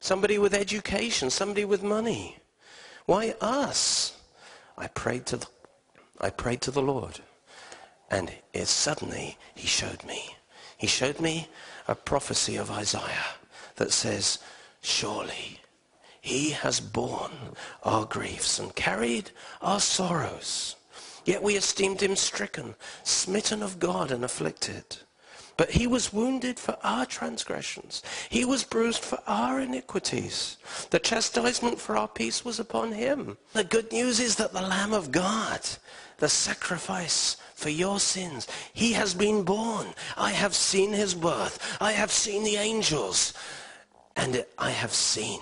Somebody 0.00 0.38
with 0.38 0.54
education, 0.54 1.28
somebody 1.28 1.66
with 1.66 1.82
money. 1.82 2.38
Why 3.04 3.34
us? 3.40 4.16
I 4.78 4.86
prayed 4.86 5.26
to 5.26 5.36
the, 5.38 5.46
I 6.20 6.30
prayed 6.30 6.62
to 6.62 6.70
the 6.70 6.82
Lord. 6.82 7.20
And 8.10 8.32
it, 8.54 8.68
suddenly 8.68 9.36
he 9.54 9.66
showed 9.66 10.04
me. 10.04 10.36
He 10.78 10.86
showed 10.86 11.20
me 11.20 11.48
a 11.86 11.94
prophecy 11.94 12.56
of 12.56 12.70
Isaiah 12.70 13.34
that 13.76 13.92
says, 13.92 14.38
surely 14.80 15.60
he 16.20 16.50
has 16.50 16.80
borne 16.80 17.56
our 17.82 18.04
griefs 18.04 18.58
and 18.58 18.74
carried 18.74 19.30
our 19.60 19.80
sorrows. 19.80 20.76
Yet 21.24 21.42
we 21.42 21.56
esteemed 21.56 22.00
him 22.00 22.16
stricken, 22.16 22.74
smitten 23.02 23.62
of 23.62 23.78
God 23.78 24.10
and 24.10 24.24
afflicted. 24.24 24.98
But 25.56 25.72
he 25.72 25.88
was 25.88 26.12
wounded 26.12 26.58
for 26.60 26.78
our 26.84 27.04
transgressions. 27.04 28.02
He 28.30 28.44
was 28.44 28.62
bruised 28.62 29.02
for 29.02 29.18
our 29.26 29.60
iniquities. 29.60 30.56
The 30.90 31.00
chastisement 31.00 31.80
for 31.80 31.96
our 31.96 32.06
peace 32.06 32.44
was 32.44 32.60
upon 32.60 32.92
him. 32.92 33.36
The 33.52 33.64
good 33.64 33.90
news 33.90 34.20
is 34.20 34.36
that 34.36 34.52
the 34.52 34.62
Lamb 34.62 34.92
of 34.92 35.10
God, 35.10 35.60
the 36.18 36.28
sacrifice 36.28 37.36
for 37.58 37.70
your 37.70 37.98
sins. 37.98 38.46
He 38.72 38.92
has 38.92 39.14
been 39.14 39.42
born. 39.42 39.88
I 40.16 40.30
have 40.30 40.54
seen 40.54 40.92
his 40.92 41.12
birth. 41.12 41.76
I 41.80 41.90
have 41.90 42.12
seen 42.12 42.44
the 42.44 42.54
angels. 42.54 43.34
And 44.14 44.46
I 44.58 44.70
have 44.70 44.92
seen 44.92 45.40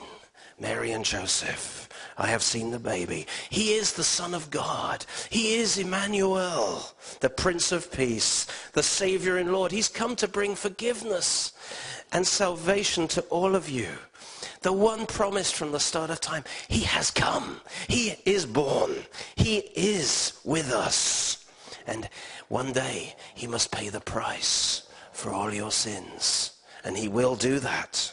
Mary 0.59 0.93
and 0.93 1.05
Joseph. 1.05 1.91
I 2.17 2.29
have 2.29 2.43
seen 2.43 2.71
the 2.71 2.79
baby. 2.79 3.27
He 3.51 3.75
is 3.75 3.93
the 3.93 4.03
Son 4.03 4.33
of 4.33 4.49
God. 4.49 5.05
He 5.29 5.57
is 5.57 5.77
Emmanuel, 5.77 6.91
the 7.21 7.29
Prince 7.29 7.71
of 7.71 7.93
Peace, 7.93 8.47
the 8.73 8.83
Savior 8.83 9.37
and 9.37 9.53
Lord. 9.53 9.71
He's 9.71 9.89
come 9.89 10.17
to 10.17 10.27
bring 10.27 10.55
forgiveness 10.55 11.53
and 12.13 12.27
salvation 12.27 13.09
to 13.09 13.21
all 13.25 13.55
of 13.55 13.69
you. 13.69 13.91
The 14.63 14.73
one 14.73 15.05
promised 15.05 15.55
from 15.55 15.73
the 15.73 15.81
start 15.81 16.09
of 16.09 16.23
time. 16.23 16.45
He 16.69 16.81
has 16.81 17.11
come. 17.11 17.61
He 17.89 18.15
is 18.25 18.47
born. 18.47 18.97
He 19.37 19.59
is 19.59 20.41
with 20.45 20.73
us. 20.73 21.26
And 21.87 22.09
one 22.49 22.72
day 22.72 23.14
he 23.35 23.46
must 23.46 23.70
pay 23.70 23.88
the 23.88 24.01
price 24.01 24.88
for 25.12 25.31
all 25.31 25.53
your 25.53 25.72
sins. 25.72 26.53
And 26.85 26.96
he 26.96 27.09
will 27.09 27.37
do 27.37 27.59
that. 27.61 28.12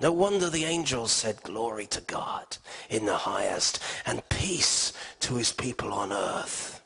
No 0.00 0.12
wonder 0.12 0.50
the 0.50 0.64
angels 0.64 1.12
said, 1.12 1.42
Glory 1.42 1.86
to 1.86 2.00
God 2.02 2.58
in 2.90 3.06
the 3.06 3.16
highest 3.16 3.82
and 4.04 4.28
peace 4.28 4.92
to 5.20 5.36
his 5.36 5.52
people 5.52 5.92
on 5.92 6.12
earth. 6.12 6.82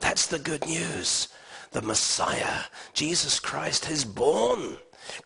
That's 0.00 0.26
the 0.26 0.38
good 0.38 0.66
news. 0.66 1.28
The 1.70 1.82
Messiah, 1.82 2.64
Jesus 2.92 3.40
Christ, 3.40 3.90
is 3.90 4.04
born. 4.04 4.76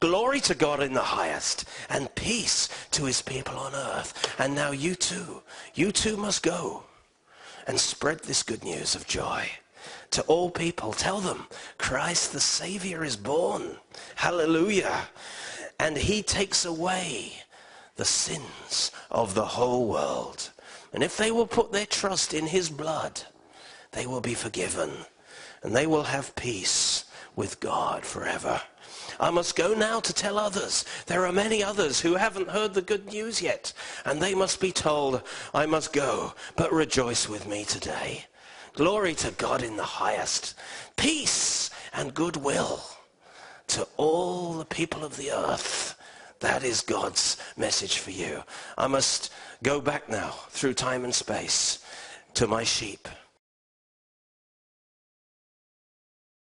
Glory 0.00 0.40
to 0.40 0.54
God 0.54 0.80
in 0.80 0.94
the 0.94 1.00
highest 1.00 1.64
and 1.90 2.14
peace 2.14 2.68
to 2.92 3.04
his 3.04 3.20
people 3.20 3.56
on 3.56 3.74
earth. 3.74 4.35
And 4.38 4.54
now 4.54 4.70
you 4.70 4.94
too, 4.94 5.42
you 5.74 5.90
too 5.90 6.16
must 6.16 6.44
go 6.44 6.85
and 7.66 7.78
spread 7.80 8.20
this 8.20 8.44
good 8.44 8.62
news 8.62 8.94
of 8.94 9.09
joy 9.09 9.50
to 10.11 10.22
all 10.22 10.51
people. 10.51 10.92
Tell 10.92 11.20
them 11.20 11.46
Christ 11.79 12.33
the 12.33 12.40
Savior 12.40 13.05
is 13.05 13.16
born. 13.16 13.77
Hallelujah. 14.16 15.09
And 15.79 15.96
he 15.96 16.22
takes 16.22 16.64
away 16.64 17.33
the 17.96 18.05
sins 18.05 18.90
of 19.11 19.35
the 19.35 19.44
whole 19.44 19.87
world. 19.87 20.51
And 20.92 21.03
if 21.03 21.16
they 21.16 21.31
will 21.31 21.46
put 21.46 21.72
their 21.72 21.87
trust 21.87 22.33
in 22.33 22.46
his 22.46 22.70
blood, 22.70 23.22
they 23.92 24.07
will 24.07 24.20
be 24.20 24.35
forgiven 24.35 24.90
and 25.62 25.75
they 25.75 25.87
will 25.87 26.05
have 26.05 26.37
peace 26.37 27.05
with 27.35 27.61
God 27.61 28.05
forever. 28.05 28.61
I 29.18 29.31
must 29.31 29.57
go 29.57 29.75
now 29.75 30.01
to 30.01 30.12
tell 30.12 30.38
others. 30.38 30.85
There 31.07 31.27
are 31.27 31.33
many 31.33 31.62
others 31.62 32.01
who 32.01 32.14
haven't 32.14 32.51
heard 32.51 32.75
the 32.75 32.83
good 32.83 33.07
news 33.07 33.40
yet, 33.40 33.72
and 34.05 34.20
they 34.20 34.35
must 34.35 34.61
be 34.61 34.72
told, 34.72 35.22
I 35.55 35.66
must 35.66 35.92
go, 35.92 36.35
but 36.57 36.72
rejoice 36.72 37.29
with 37.29 37.49
me 37.49 37.64
today. 37.64 38.27
Glory 38.77 39.15
to 39.15 39.31
God 39.31 39.62
in 39.62 39.77
the 39.77 39.83
highest. 39.83 40.55
Peace 40.97 41.71
and 41.95 42.12
goodwill 42.12 42.83
to 43.69 43.89
all 43.97 44.53
the 44.53 44.67
people 44.67 45.03
of 45.03 45.17
the 45.17 45.31
earth. 45.31 45.97
That 46.41 46.62
is 46.62 46.83
God's 46.83 47.39
message 47.57 47.99
for 47.99 48.11
you. 48.11 48.43
I 48.77 48.87
must 48.87 49.33
go 49.62 49.81
back 49.81 50.11
now 50.11 50.33
through 50.51 50.75
time 50.75 51.05
and 51.05 51.15
space 51.15 51.79
to 52.35 52.47
my 52.47 52.65
sheep. 52.65 53.09